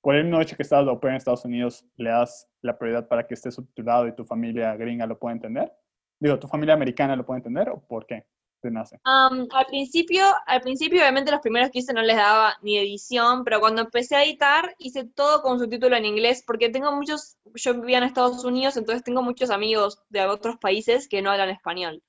[0.00, 3.34] por el hecho que estás operar en Estados Unidos, le das la prioridad para que
[3.34, 5.72] esté subtitulado y tu familia gringa lo pueda entender.
[6.18, 8.26] Digo, ¿tu familia americana lo puede entender o por qué
[8.60, 8.98] te nace?
[9.04, 13.60] al principio, al principio obviamente los primeros que hice no les daba ni edición, pero
[13.60, 17.98] cuando empecé a editar hice todo con subtítulo en inglés porque tengo muchos, yo vivía
[17.98, 22.02] en Estados Unidos, entonces tengo muchos amigos de otros países que no hablan español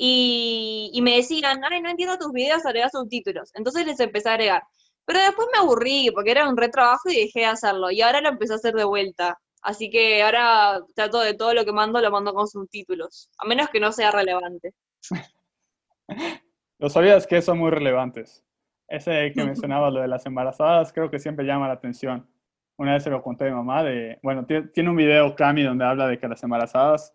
[0.00, 3.50] y, me decían, ay, no entiendo tus videos, agrega subtítulos.
[3.54, 4.62] Entonces les empecé a agregar.
[5.04, 7.90] Pero después me aburrí porque era un retrabajo y dejé de hacerlo.
[7.90, 9.40] Y ahora lo empecé a hacer de vuelta.
[9.60, 13.28] Así que ahora trato de todo lo que mando, lo mando con subtítulos.
[13.38, 14.72] A menos que no sea relevante.
[16.78, 18.44] Lo sabías que son muy relevantes.
[18.86, 22.26] Ese que mencionabas, lo de las embarazadas, creo que siempre llama la atención.
[22.78, 25.84] Una vez se lo conté a mi mamá de, bueno, tiene un video Cami donde
[25.84, 27.12] habla de que las embarazadas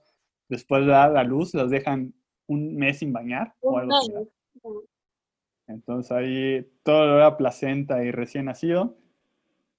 [0.50, 2.14] después de dar la luz las dejan
[2.48, 4.12] un mes sin bañar o algo así.
[5.68, 8.98] Entonces ahí todo lo era placenta y recién nacido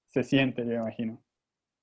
[0.07, 1.21] se siente, yo imagino.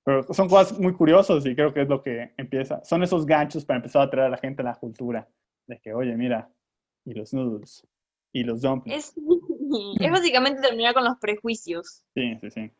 [0.04, 2.84] Pero son cosas muy curiosas y creo que es lo que empieza.
[2.84, 5.28] Son esos ganchos para empezar a atraer a la gente a la cultura.
[5.66, 6.50] De que, oye, mira,
[7.04, 7.86] y los noodles,
[8.32, 9.08] y los dumplings.
[9.08, 9.14] Es,
[10.00, 12.02] es básicamente terminar con los prejuicios.
[12.14, 12.70] Sí, sí, sí.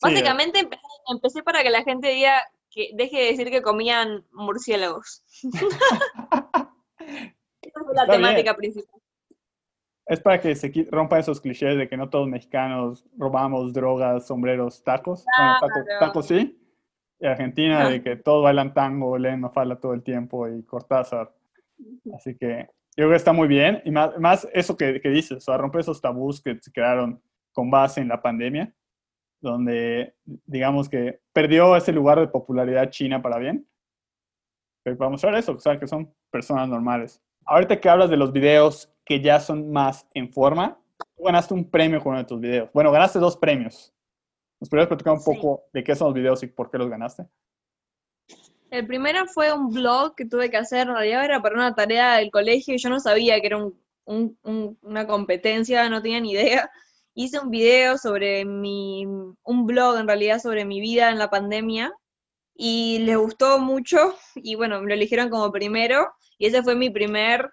[0.00, 5.24] Básicamente empecé, empecé para que la gente diga que deje de decir que comían murciélagos.
[7.62, 8.56] Esa fue la Está temática bien.
[8.56, 9.00] principal.
[10.06, 14.84] Es para que se rompan esos clichés de que no todos mexicanos robamos drogas, sombreros,
[14.84, 15.24] tacos.
[15.36, 16.62] Bueno, tacos, sí.
[17.18, 21.34] Y Argentina de que todos bailan tango, leen Mafalda todo el tiempo y Cortázar.
[22.14, 23.82] Así que yo creo que está muy bien.
[23.84, 27.22] Y más, más eso que, que dices, o sea, romper esos tabús que se crearon
[27.52, 28.72] con base en la pandemia,
[29.40, 33.66] donde digamos que perdió ese lugar de popularidad China para bien.
[34.82, 37.22] Pero para mostrar eso, o sea, que son personas normales.
[37.44, 40.78] Ahorita que hablas de los videos que ya son más en forma,
[41.16, 42.70] tú ganaste un premio con uno de tus videos.
[42.72, 43.92] Bueno, ganaste dos premios.
[44.60, 45.32] ¿Nos podrías platicar un Sí.
[45.34, 47.26] poco de qué son los videos y por qué los ganaste?
[48.70, 52.16] El primero fue un blog que tuve que hacer, en realidad era para una tarea
[52.16, 56.20] del colegio y yo no sabía que era un- un- un- una competencia, no tenía
[56.20, 56.70] ni idea.
[57.14, 61.92] Hice un video sobre mi, un blog en realidad sobre mi vida en la pandemia
[62.56, 63.98] y les gustó mucho
[64.36, 67.50] y bueno, me lo eligieron como primero y ese fue mi primer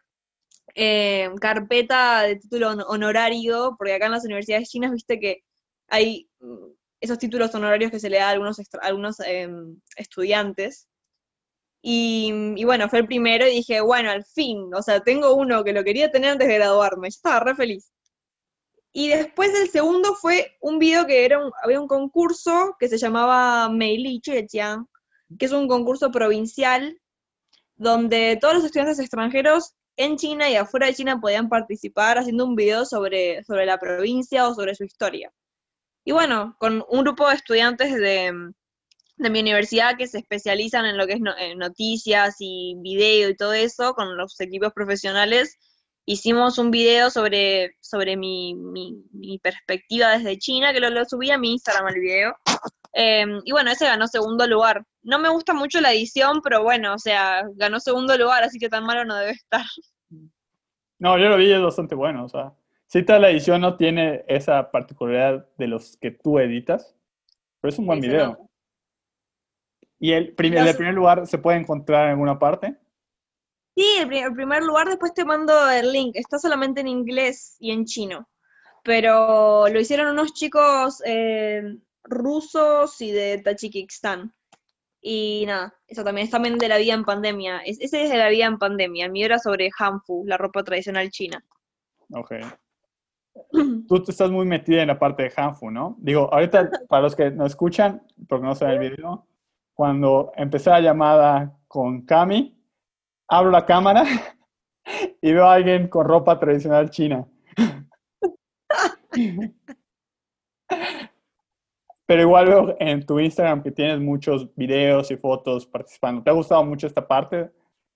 [0.75, 5.43] eh, carpeta de título hon- honorario, porque acá en las universidades chinas viste que
[5.87, 6.67] hay mm,
[7.01, 10.87] esos títulos honorarios que se le da a algunos, a algunos em, estudiantes.
[11.85, 15.65] Y, y bueno, fue el primero y dije, bueno, al fin, o sea, tengo uno
[15.65, 17.91] que lo quería tener antes de graduarme, yo estaba re feliz.
[18.93, 22.97] Y después el segundo fue un video que era un, había un concurso que se
[22.97, 24.87] llamaba Meili Zhejiang,
[25.37, 27.01] que es un concurso provincial
[27.75, 32.55] donde todos los estudiantes extranjeros en China y afuera de China podían participar haciendo un
[32.55, 35.33] video sobre, sobre la provincia o sobre su historia.
[36.05, 38.53] Y bueno, con un grupo de estudiantes de,
[39.17, 43.35] de mi universidad que se especializan en lo que es no- noticias y video y
[43.35, 45.57] todo eso, con los equipos profesionales,
[46.05, 51.31] hicimos un video sobre, sobre mi, mi- mi perspectiva desde China, que lo, lo subí
[51.31, 52.35] a mi Instagram el video.
[52.95, 54.83] Eh, y bueno, ese ganó segundo lugar.
[55.01, 58.69] No me gusta mucho la edición, pero bueno, o sea, ganó segundo lugar, así que
[58.69, 59.65] tan malo no debe estar.
[60.99, 62.23] No, yo lo vi, es bastante bueno.
[62.25, 62.53] O sea,
[62.87, 66.95] sí, tal la edición no tiene esa particularidad de los que tú editas,
[67.59, 68.49] pero es un buen Sí, video.
[70.03, 72.75] ¿Y el, prim- el de Los- primer lugar se puede encontrar en alguna parte?
[73.73, 76.17] Sí, el, el primer lugar, después te mando el link.
[76.17, 78.27] Está solamente en inglés y en chino.
[78.83, 84.33] Pero lo hicieron unos chicos eh, rusos y de Tayikistán.
[85.01, 87.59] Y nada, eso también es también de la vida en pandemia.
[87.59, 89.05] Es- ese es de la vida en pandemia.
[89.05, 91.41] El mío era sobre Hanfu, la ropa tradicional china.
[92.11, 92.33] Ok.
[93.87, 95.95] Tú te estás muy metida en la parte de Hanfu, ¿no?
[95.99, 99.25] Digo, ahorita, para los que no escuchan, porque no saben el video,
[99.83, 102.57] cuando empecé la llamada con Cami,
[103.29, 104.05] abro la cámara
[105.21, 107.27] y veo a alguien con ropa tradicional china.
[112.05, 116.21] Pero igual veo en tu Instagram que tienes muchos videos y fotos participando.
[116.23, 117.51] ¿Te ha gustado mucho esta parte?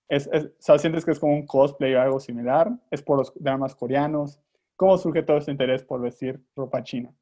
[0.08, 2.70] ¿Es, es- ¿Sientes que es como un cosplay o algo similar?
[2.90, 4.40] ¿Es por los dramas coreanos?
[4.76, 7.12] ¿Cómo surge todo este interés por vestir ropa china?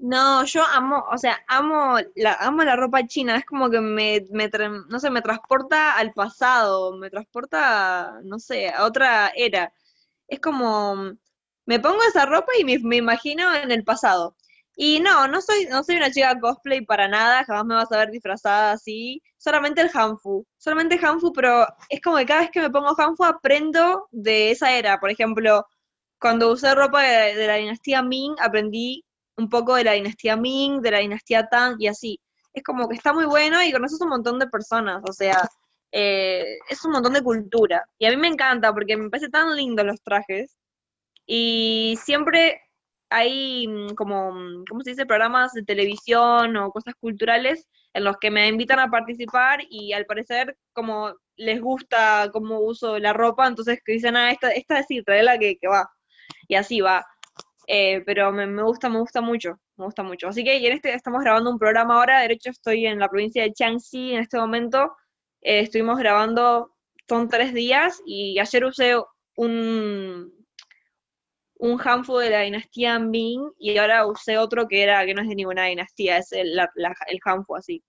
[0.00, 4.24] No, yo amo, o sea, amo la, amo la ropa china, es como que me,
[4.30, 4.48] me
[4.88, 9.72] no sé, me transporta al pasado, me transporta, no sé, a otra era.
[10.28, 10.96] Es como,
[11.66, 14.36] me pongo esa ropa y me, me imagino en el pasado.
[14.76, 17.98] Y no, no soy, no soy una chica cosplay para nada, jamás me vas a
[17.98, 22.60] ver disfrazada así, solamente el hanfu, solamente hanfu, pero es como que cada vez que
[22.60, 25.66] me pongo hanfu aprendo de esa era, por ejemplo,
[26.20, 29.04] cuando usé ropa de la dinastía Ming, aprendí
[29.38, 32.20] un poco de la dinastía Ming, de la dinastía Tang y así.
[32.52, 35.48] Es como que está muy bueno y conoces un montón de personas, o sea,
[35.92, 37.84] eh, es un montón de cultura.
[37.98, 40.56] Y a mí me encanta porque me parece tan lindo los trajes.
[41.26, 42.62] Y siempre
[43.10, 45.06] hay mm, como, mm, ¿cómo se dice?
[45.06, 50.06] Programas de televisión o cosas culturales en los que me invitan a participar y al
[50.06, 55.02] parecer como les gusta cómo uso la ropa, entonces que dicen, ah, esta, esta sí,
[55.02, 55.88] traela que, que va.
[56.48, 57.06] Y así va.
[57.70, 60.28] Eh, pero me, me gusta, me gusta mucho, me gusta mucho.
[60.28, 63.42] Así que en este estamos grabando un programa ahora, de hecho estoy en la provincia
[63.42, 64.96] de Jiangxi en este momento,
[65.42, 66.74] Eh, estuvimos grabando,
[67.08, 68.96] son tres días, y ayer usé
[69.36, 70.32] un,
[71.58, 75.28] un hanfu de la dinastía Ming, y ahora usé otro que era, que no es
[75.28, 77.82] de ninguna dinastía, es el, la- la- el hanfu así.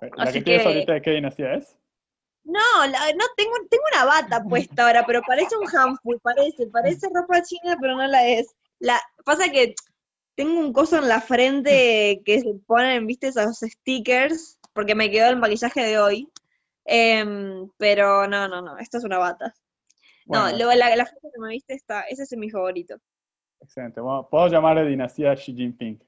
[0.00, 1.76] ¿La Así que tienes que- ahorita de qué dinastía es?
[2.44, 7.08] No, la- no tengo, tengo una bata puesta ahora, pero parece un hanfu, parece, parece
[7.12, 8.54] ropa china, pero no la es.
[8.80, 9.74] La, pasa que
[10.34, 15.28] tengo un coso en la frente que se ponen, viste, esos stickers porque me quedó
[15.28, 16.28] el maquillaje de hoy.
[16.84, 19.54] Em, pero no, no, no, esta es una bata.
[20.26, 20.56] No, Bueno.
[20.58, 22.96] luego la, la foto que me viste está, ese es mi favorito.
[23.60, 24.00] Excelente.
[24.00, 26.02] Bueno, puedo llamarle dinastía Xi Jinping.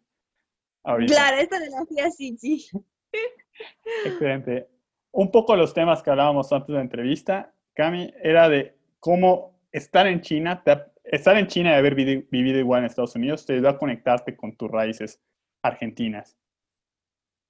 [0.84, 1.12] Ahorita.
[1.12, 2.66] Claro, esta es hacía Sichi.
[4.06, 4.68] Excelente.
[5.12, 10.06] Un poco los temas que hablábamos antes de la entrevista, Cami, era de cómo estar
[10.06, 13.44] en China, te ha- estar en China y haber vivi- vivido igual en Estados Unidos
[13.44, 15.20] te ayudó a conectarte con tus raíces
[15.62, 16.36] argentinas.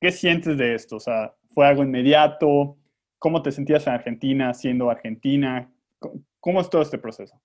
[0.01, 0.97] ¿Qué sientes de esto?
[0.97, 2.77] O sea, ¿fue algo inmediato?
[3.19, 5.71] ¿Cómo te sentías en Argentina siendo argentina?
[5.99, 7.39] ¿Cómo- ¿Cómo es todo este proceso?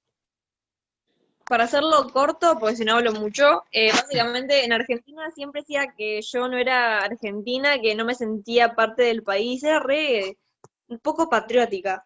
[1.47, 6.21] Para hacerlo corto, porque si no hablo mucho, eh, básicamente en Argentina siempre decía que
[6.21, 9.83] yo no era argentina, que no me sentía parte del país, era
[10.87, 12.05] un poco patriótica.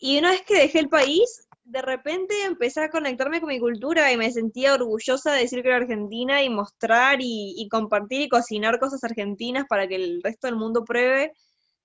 [0.00, 4.12] Y una vez que dejé el país, de repente empecé a conectarme con mi cultura
[4.12, 8.78] y me sentía orgullosa de decir que era argentina y mostrar y, compartir y cocinar
[8.78, 11.32] cosas argentinas para que el resto del mundo pruebe.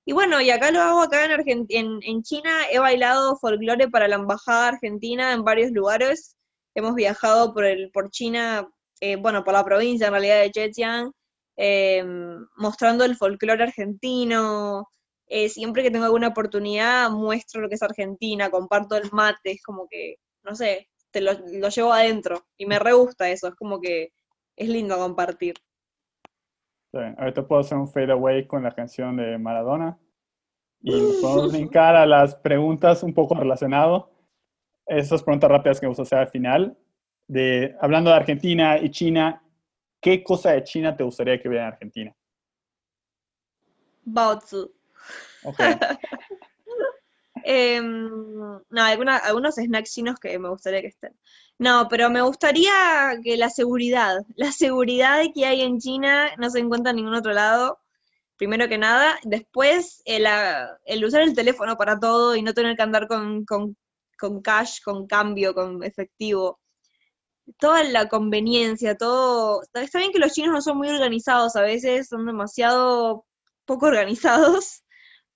[0.05, 4.15] Y bueno, y acá lo hago acá en, en China, he bailado folclore para la
[4.15, 6.35] embajada argentina en varios lugares
[6.79, 8.67] hemos viajado por, el, por China,
[8.99, 11.11] eh, bueno, por la provincia en realidad de Zhejiang,
[11.57, 12.03] eh,
[12.57, 14.87] mostrando el folclore argentino.
[15.29, 19.63] Eh, siempre que tengo alguna oportunidad muestro lo que es Argentina, comparto el mate, es
[19.63, 23.55] como que, no sé, te lo, lo llevo adentro y me re gusta eso, es
[23.55, 24.11] como que
[24.55, 25.53] es lindo compartir.
[26.91, 29.99] Ahorita puedo hacer un fade away con la canción de Maradona
[30.81, 34.11] y podemos brincar a las preguntas un poco relacionado.
[34.87, 36.77] Esas preguntas rápidas que vamos a hacer al final.
[37.27, 39.43] De, hablando de Argentina y China,
[40.01, 42.15] ¿qué cosa de China te gustaría que hubiera en Argentina?
[44.03, 44.78] Baozi.
[45.43, 45.59] Ok,
[47.43, 48.09] Em,
[48.69, 51.17] no, alguna- algunos snacks chinos que me gustaría que estén.
[51.57, 52.71] No, pero me gustaría
[53.23, 57.31] que la seguridad, la seguridad que hay en China no se encuentra en ningún otro
[57.33, 57.79] lado,
[58.37, 59.19] primero que nada.
[59.23, 63.45] Después, el, ah, el usar el teléfono para todo y no tener que andar con,
[63.45, 63.77] con,
[64.19, 66.59] con cash, con cambio, con efectivo.
[67.59, 69.61] Toda la conveniencia, todo.
[69.73, 73.25] Está bien que los chinos no son muy organizados a veces, son demasiado
[73.65, 74.83] poco organizados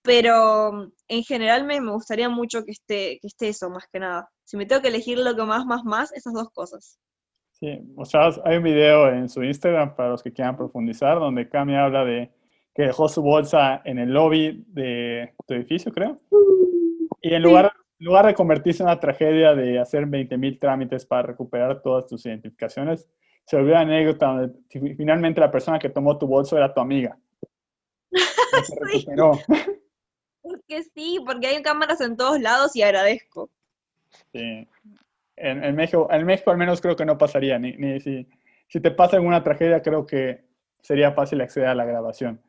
[0.04, 4.30] pero en general me, me gustaría mucho que esté, que esté eso, más que nada.
[4.44, 7.00] Si me tengo que elegir lo que más, más, más, esas dos cosas.
[7.54, 11.76] sí, mostrabas- hay un video en su Instagram para los que quieran profundizar, donde Cami
[11.76, 12.32] habla de
[12.76, 16.20] que dejó su bolsa en el lobby de tu edificio, creo.
[17.22, 21.22] Y en lugar, en lugar de convertirse en una tragedia de hacer 20.000 trámites para
[21.22, 23.08] recuperar todas tus identificaciones,
[23.46, 26.82] se volvió una anécdota donde fi- finalmente la persona que tomó tu bolso era tu
[26.82, 27.18] amiga.
[28.66, 29.32] Se recuperó.
[30.54, 33.50] Porque sí, porque hay cámaras en todos lados y agradezco.
[34.32, 34.68] Sí.
[35.38, 38.28] En, en México, en México al menos creo que no pasaría, ni, ni si,
[38.68, 40.46] si te pasa alguna tragedia creo que
[40.82, 42.42] sería fácil acceder a la grabación.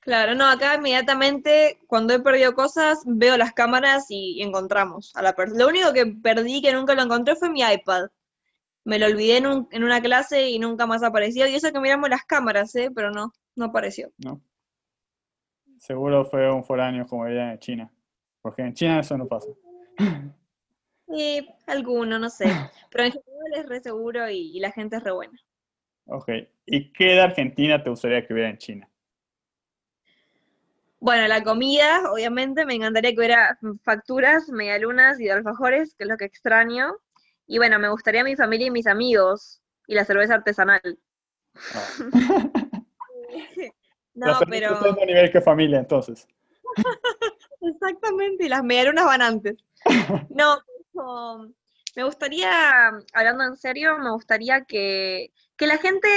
[0.00, 5.22] Claro, no, acá inmediatamente cuando he perdido cosas veo las cámaras y, y encontramos a
[5.22, 5.60] la persona.
[5.64, 8.08] Lo único que perdí que nunca lo encontré fue mi iPad.
[8.84, 11.46] Me lo olvidé en, un- en una clase y nunca más apareció.
[11.48, 12.90] Y eso que miramos las cámaras, ¿eh?
[12.94, 14.12] Pero no, no apareció.
[14.18, 14.40] ¿no?
[15.84, 17.90] Seguro fue un foráneo como ella en China,
[18.40, 19.48] porque en China eso no pasa.
[21.06, 22.46] Sí, alguno, no sé.
[22.90, 25.38] Pero en general es re seguro y, y la gente es re buena.
[26.06, 26.30] Ok,
[26.64, 28.88] ¿y qué de Argentina te gustaría que hubiera en China?
[31.00, 36.16] Bueno, la comida, obviamente, me encantaría que hubiera facturas, medialunas y alfajores, que es lo
[36.16, 36.94] que extraño.
[37.46, 40.98] Y bueno, me gustaría mi familia y mis amigos y la cerveza artesanal.
[41.74, 41.88] Ah.
[44.14, 46.26] No, pero está en otro nivel que familia, entonces.
[47.60, 49.56] exactamente, y las medialunas van antes.
[50.30, 50.58] No,
[51.96, 56.08] me gustaría, hablando en serio, me gustaría que, que la gente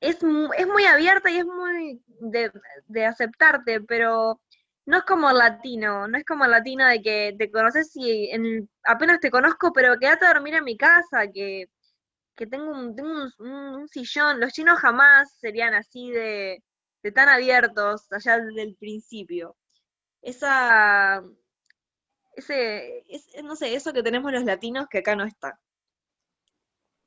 [0.00, 0.16] es,
[0.56, 2.50] es muy abierta y es muy de,
[2.86, 4.40] de aceptarte, pero
[4.86, 8.30] no es como el latino, no es como el latino de que te conoces y
[8.30, 11.66] en- apenas te conozco, pero quédate a dormir en mi casa, que,
[12.36, 14.40] que tengo, un, tengo un, un- un sillón.
[14.40, 16.62] Los chinos jamás serían así de,
[17.02, 19.56] de tan abiertos allá desde el principio.
[20.22, 21.22] Esa,
[22.36, 25.58] ese, es- no sé, eso que tenemos los latinos que acá no está.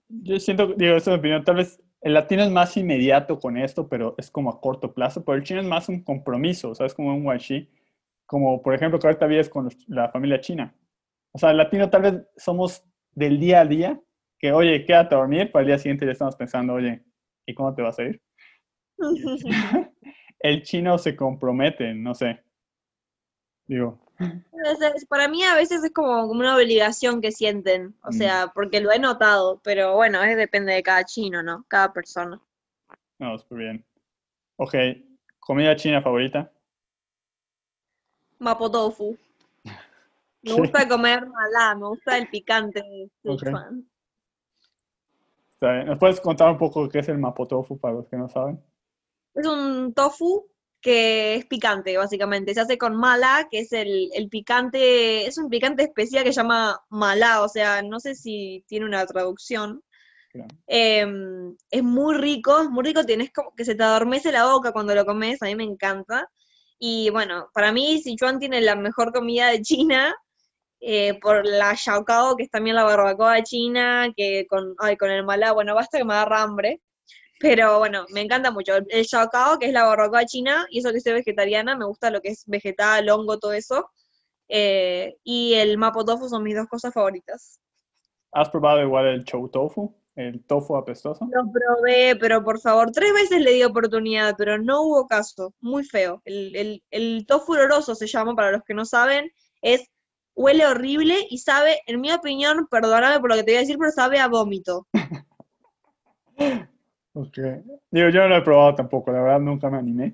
[0.08, 3.58] Yo siento, digo, esa es mi opinión, tal vez el latino es más inmediato con
[3.58, 6.76] esto, pero es como a corto plazo, pero el chino es más un compromiso, o
[6.76, 7.70] sea, es como un guanxi,
[8.26, 10.76] como por ejemplo que ahorita vives con la familia china.
[11.34, 12.84] O sea, el latino tal vez somos
[13.14, 14.02] del día a día,
[14.39, 17.04] que oye, quédate a dormir, para el día siguiente ya estamos pensando, oye,
[17.46, 18.22] ¿y cómo te vas a ir?
[20.39, 22.43] El chino se compromete, no sé.
[23.68, 24.00] Digo,
[25.10, 28.14] para mí a veces es como, una obligación que sienten, o Mm.
[28.14, 31.66] sea, porque lo he notado, pero bueno, es depende de cada chino, ¿no?
[31.68, 32.39] Cada persona.
[33.18, 33.86] no, súper bien.
[34.58, 34.76] Ok,
[35.39, 36.52] ¿Comida china favorita?
[38.39, 39.18] Mapo tofu.
[40.43, 40.62] Me ¿Qué?
[40.62, 43.39] gusta comer malá, me gusta el picante de Ok.
[43.43, 43.89] Sichuan.
[45.54, 45.88] Está bien.
[45.88, 48.62] ¿Nos puedes contar un poco qué es el mapo tofu para los que no saben?
[49.36, 50.48] Es un tofu
[50.82, 52.54] que es picante, básicamente.
[52.54, 56.42] Se hace con mala, que es el, el picante, es un picante especial que se
[56.42, 59.82] llama malá, o sea, no sé si tiene una traducción.
[60.32, 60.56] Claro.
[60.68, 64.72] Em, es muy rico, es muy rico, tienes como que se te adormece la boca
[64.74, 66.30] cuando lo comes, a mí me encanta.
[66.78, 70.14] Y bueno, para mí Sichuan tiene la mejor comida de China,
[70.82, 75.10] eh, por la xiaocao, que es también la barbacoa de China, que con, ay, con
[75.10, 76.82] el malá, bueno, basta que me agarra hambre.
[77.40, 78.76] Pero bueno, me encanta mucho.
[78.90, 82.22] El, xiaocao, que es la barbacoa china, y eso que soy vegetariana, me gusta lo
[82.22, 83.90] que es vegetal, hongo, todo eso.
[84.48, 87.60] Eh, y el mapo tofu son mis dos cosas favoritas.
[88.32, 89.96] ¿Has probado igual el chou tofu?
[90.16, 91.28] El tofu apestoso.
[91.30, 95.54] Lo probé, pero por favor, tres veces le di oportunidad, pero no hubo caso.
[95.60, 96.22] Muy feo.
[96.24, 99.30] El, el, el tofu oloroso se llama, para los que no saben,
[99.62, 99.90] es
[100.36, 103.78] huele horrible y sabe, en mi opinión, perdóname por lo que te voy a decir,
[103.78, 104.88] pero sabe a vómito.
[107.16, 107.38] Ok.
[107.91, 110.13] Digo, yo no lo he probado tampoco, la verdad nunca me animé.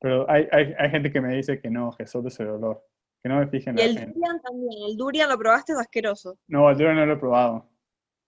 [0.00, 2.84] Pero hay, hay, hay gente que me dice que no, que solo es el olor.
[3.22, 4.12] Que no me fijen Y la el gente.
[4.14, 4.72] durian también.
[4.90, 6.36] El durian lo probaste, es asqueroso.
[6.48, 7.66] No, el durian no lo he probado.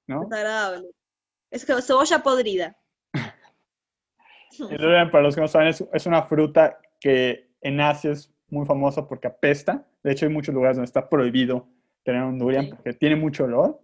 [0.06, 0.22] ¿No?
[0.24, 0.88] Desagradable.
[1.50, 2.76] Es que cebolla podrida.
[4.70, 8.32] El durian, para los que no saben, es, es una fruta que en Asia es
[8.48, 9.86] muy famosa porque apesta.
[10.02, 11.68] De hecho, hay muchos lugares donde está prohibido
[12.02, 12.70] tener un durian Sí.
[12.70, 13.80] porque tiene mucho olor,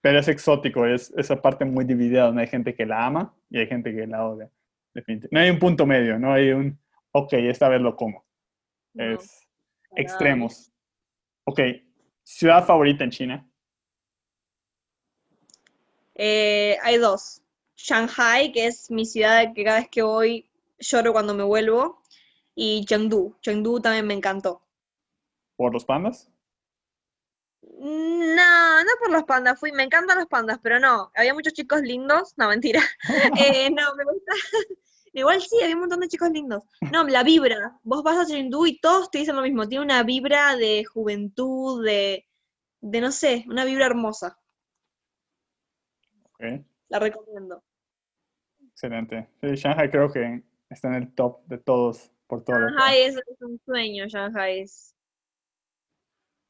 [0.00, 3.58] pero es exótico, es esa parte muy dividida donde hay gente que la ama y
[3.60, 4.50] hay gente que la odia.
[5.30, 6.76] No hay un punto medio, no hay un,
[7.12, 8.24] ok, esta vez lo como.
[8.94, 9.46] No, es
[9.94, 10.72] extremos.
[11.44, 11.60] Ok,
[12.24, 13.48] ciudad favorita en China.
[16.16, 17.42] Eh, hay dos.
[17.76, 20.50] Shanghai, que es mi ciudad que cada vez que voy
[20.80, 22.02] lloro cuando me vuelvo.
[22.56, 23.36] Y Chengdu.
[23.40, 24.62] Chengdu también me encantó.
[25.54, 26.28] ¿Por los pandas?
[27.86, 31.82] No, no por los pandas, fui, me encantan los pandas, pero no, había muchos chicos
[31.82, 32.80] lindos, no, mentira.
[33.38, 34.32] Eh, no, me gusta.
[35.12, 36.64] Igual sí, había un montón de chicos lindos.
[36.90, 37.78] No, la vibra.
[37.82, 39.68] Vos vas a Chengdu y todos te dicen lo mismo.
[39.68, 42.26] Tiene una vibra de juventud, de,
[42.80, 44.38] de no sé, una vibra hermosa.
[46.32, 47.62] Ok, La recomiendo.
[48.66, 49.28] excelente.
[49.42, 53.42] Sí, Shanghai creo que está en el top de todos por todo Shanghai es, es
[53.42, 54.93] un sueño, Shanghai es.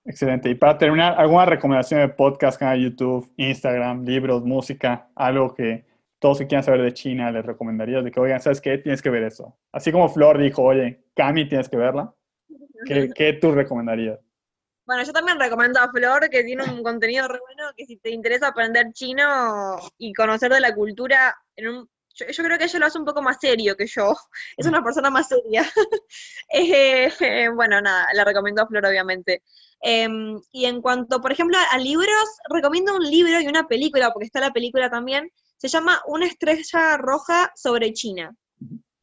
[0.05, 0.50] Excelente.
[0.50, 5.86] Y para terminar, ¿alguna recomendación de podcast, canal de YouTube, Instagram, libros, música, algo que
[6.18, 8.05] todos que quieran saber de China les recomendarías?
[8.05, 8.76] De que, oigan, ¿sabes qué?
[8.78, 9.57] Tienes que ver eso.
[9.72, 12.14] Así como Flor dijo, oye, Cami, tienes que verla.
[12.86, 14.18] ¿Qué, qué tú recomendarías?
[14.86, 18.11] Bueno, yo también recomiendo a Flor, que tiene un contenido re bueno, que si te
[18.11, 22.78] interesa aprender chino y conocer de la cultura, en un, yo, yo creo que ella
[22.78, 24.14] lo hace un poco más serio que yo,
[24.57, 25.64] es una persona más seria.
[26.57, 29.42] Eh, bueno, nada, la recomiendo a Flor, obviamente.
[29.80, 34.26] Em, y en cuanto, por ejemplo, a libros, recomiendo un libro y una película, porque
[34.26, 38.34] está la película también, se llama Una estrella roja sobre China.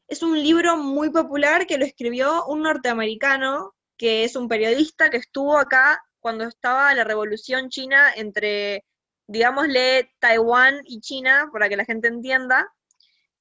[0.08, 5.18] Es un libro muy popular que lo escribió un norteamericano que es un periodista que
[5.18, 8.84] estuvo acá cuando estaba la revolución china entre,
[9.28, 12.68] digámosle, Taiwán y China, para que la gente entienda,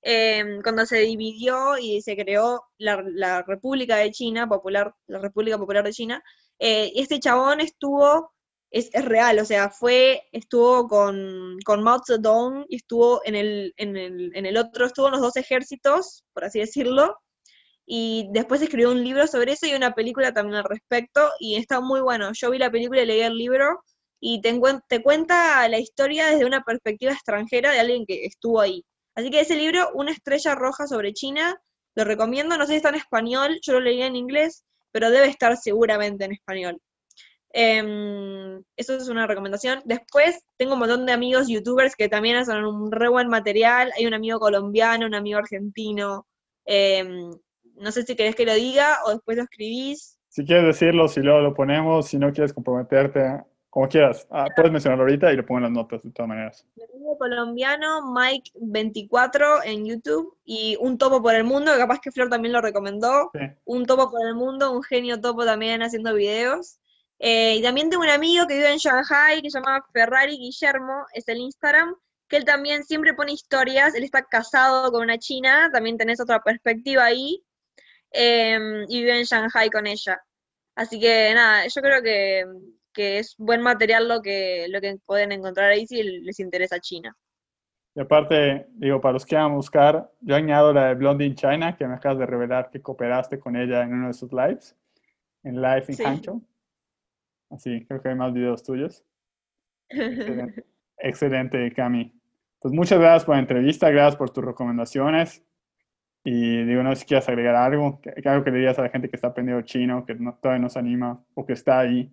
[0.02, 5.56] eh, cuando se dividió y se creó la, la República de China, popular, la República
[5.56, 6.22] Popular de China,
[6.60, 8.32] eh, este chabón estuvo,
[8.70, 13.74] es, es real, o sea, fue, estuvo con, con Mao Zedong y estuvo en el,
[13.76, 17.16] en, el, en el otro, estuvo en los dos ejércitos, por así decirlo,
[17.86, 21.80] y después escribió un libro sobre eso y una película también al respecto, y está
[21.80, 22.30] muy bueno.
[22.34, 23.82] Yo vi la película y leí el libro,
[24.20, 28.84] y te, te cuenta la historia desde una perspectiva extranjera de alguien que estuvo ahí.
[29.16, 31.60] Así que ese libro, Una estrella roja sobre China,
[31.96, 35.28] lo recomiendo, no sé si está en español, yo lo leí en inglés, pero debe
[35.28, 36.80] estar seguramente en español.
[37.52, 39.82] Em, eso es una recomendación.
[39.84, 43.90] Después tengo un montón de amigos youtubers que también hacen un re buen material.
[43.98, 46.26] Hay un amigo colombiano, un amigo argentino.
[46.66, 47.30] em,
[47.76, 50.18] no sé si querés que lo diga o después lo escribís.
[50.28, 54.26] Si quieres decirlo, si luego lo ponemos, si no quieres comprometerte, como quieras.
[54.30, 56.66] Ah, puedes mencionarlo ahorita y lo pongo en las notas de todas maneras.
[56.76, 62.10] Mi amigo colombiano, Mike24 en YouTube, y Un Topo por el Mundo, que capaz que
[62.10, 63.30] Flor también lo recomendó.
[63.32, 63.46] Sí.
[63.64, 66.80] Un Topo por el Mundo, un genio topo también haciendo videos.
[67.20, 71.04] Eh, y también tengo un amigo que vive en Shanghai, que se llama Ferrari Guillermo,
[71.12, 71.94] es el Instagram,
[72.26, 76.40] que él también siempre pone historias, él está casado con una china, también tenés otra
[76.40, 77.44] perspectiva ahí,
[78.10, 80.18] em, y vive en Shanghai con ella.
[80.74, 82.46] Así que nada, yo creo que,
[82.92, 87.16] que es buen material lo que, lo que pueden encontrar ahí si les interesa China.
[87.94, 91.76] Y aparte, digo, para los que quieran buscar, yo añado la de Blondie in China,
[91.76, 94.76] que me acabas de revelar que cooperaste con ella en uno de sus lives,
[95.42, 96.02] en Live in Sí.
[96.04, 96.40] Hancho.
[97.50, 99.04] Así, creo que hay más videos tuyos.
[99.88, 100.64] Excelente,
[100.98, 102.12] excelente, Cami.
[102.60, 105.42] Pues muchas gracias por la entrevista, gracias por tus recomendaciones.
[106.22, 109.08] Y digo, no sé si quieres agregar algo, algo que le dirías a la gente
[109.08, 112.12] que está aprendiendo chino, que no- todavía no se anima o que está ahí.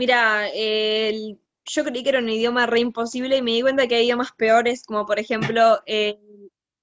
[0.00, 3.96] Mira, el- yo creí que era un idioma re imposible y me di cuenta que
[3.96, 6.18] hay idiomas peores, como por ejemplo, eh,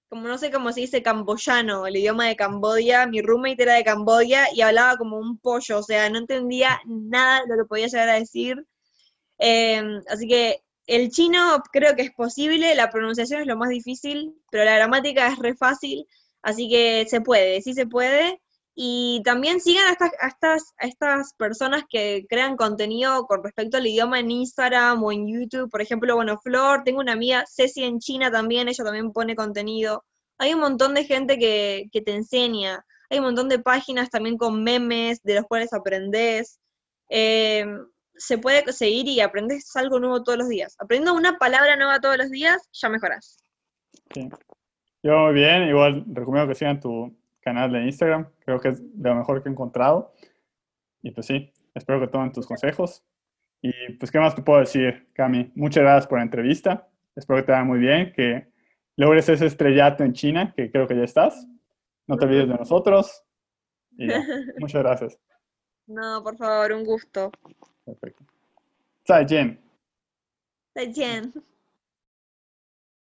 [0.09, 3.07] como no sé cómo se dice camboyano, el idioma de Camboya.
[3.07, 7.41] Mi roommate era de Camboya y hablaba como un pollo, o sea, no entendía nada
[7.41, 8.57] de lo que podía llegar a decir.
[9.39, 14.35] Eh, así que el chino creo que es posible, la pronunciación es lo más difícil,
[14.51, 16.07] pero la gramática es re fácil,
[16.43, 18.41] así que se puede, sí se puede.
[18.75, 24.19] Y también sigan a estas, estas, estas personas que crean contenido con respecto al idioma
[24.19, 25.69] en Instagram o en YouTube.
[25.69, 30.03] Por ejemplo, bueno, Flor, tengo una amiga, Ceci en China también, ella también pone contenido.
[30.39, 32.83] Hay un montón de gente que, que te enseña.
[33.09, 36.59] Hay un montón de páginas también con memes de los cuales aprendes.
[37.09, 37.65] Eh,
[38.15, 40.75] se puede seguir y aprendes algo nuevo todos los días.
[40.79, 43.37] Aprendiendo una palabra nueva todos los días, ya mejoras.
[44.13, 44.29] Sí.
[45.03, 48.27] Yo bien, igual recomiendo que sigan tu canal de Instagram.
[48.39, 50.13] Creo que es de lo mejor que he encontrado.
[51.01, 53.03] Y pues sí, espero que tomen tus consejos.
[53.61, 55.51] Y pues, ¿qué más te puedo decir, Cami?
[55.55, 56.87] Muchas gracias por la entrevista.
[57.15, 58.47] Espero que te vaya muy bien, que
[58.97, 61.47] logres ese estrellato en China, que creo que ya estás.
[62.07, 63.23] No te olvides de nosotros.
[63.97, 64.21] Y ya.
[64.59, 65.19] muchas gracias.
[65.87, 67.31] No, por favor, un gusto.
[67.85, 68.25] Perfecto.
[69.05, 69.59] Zaijian.
[70.73, 71.33] Zaijian.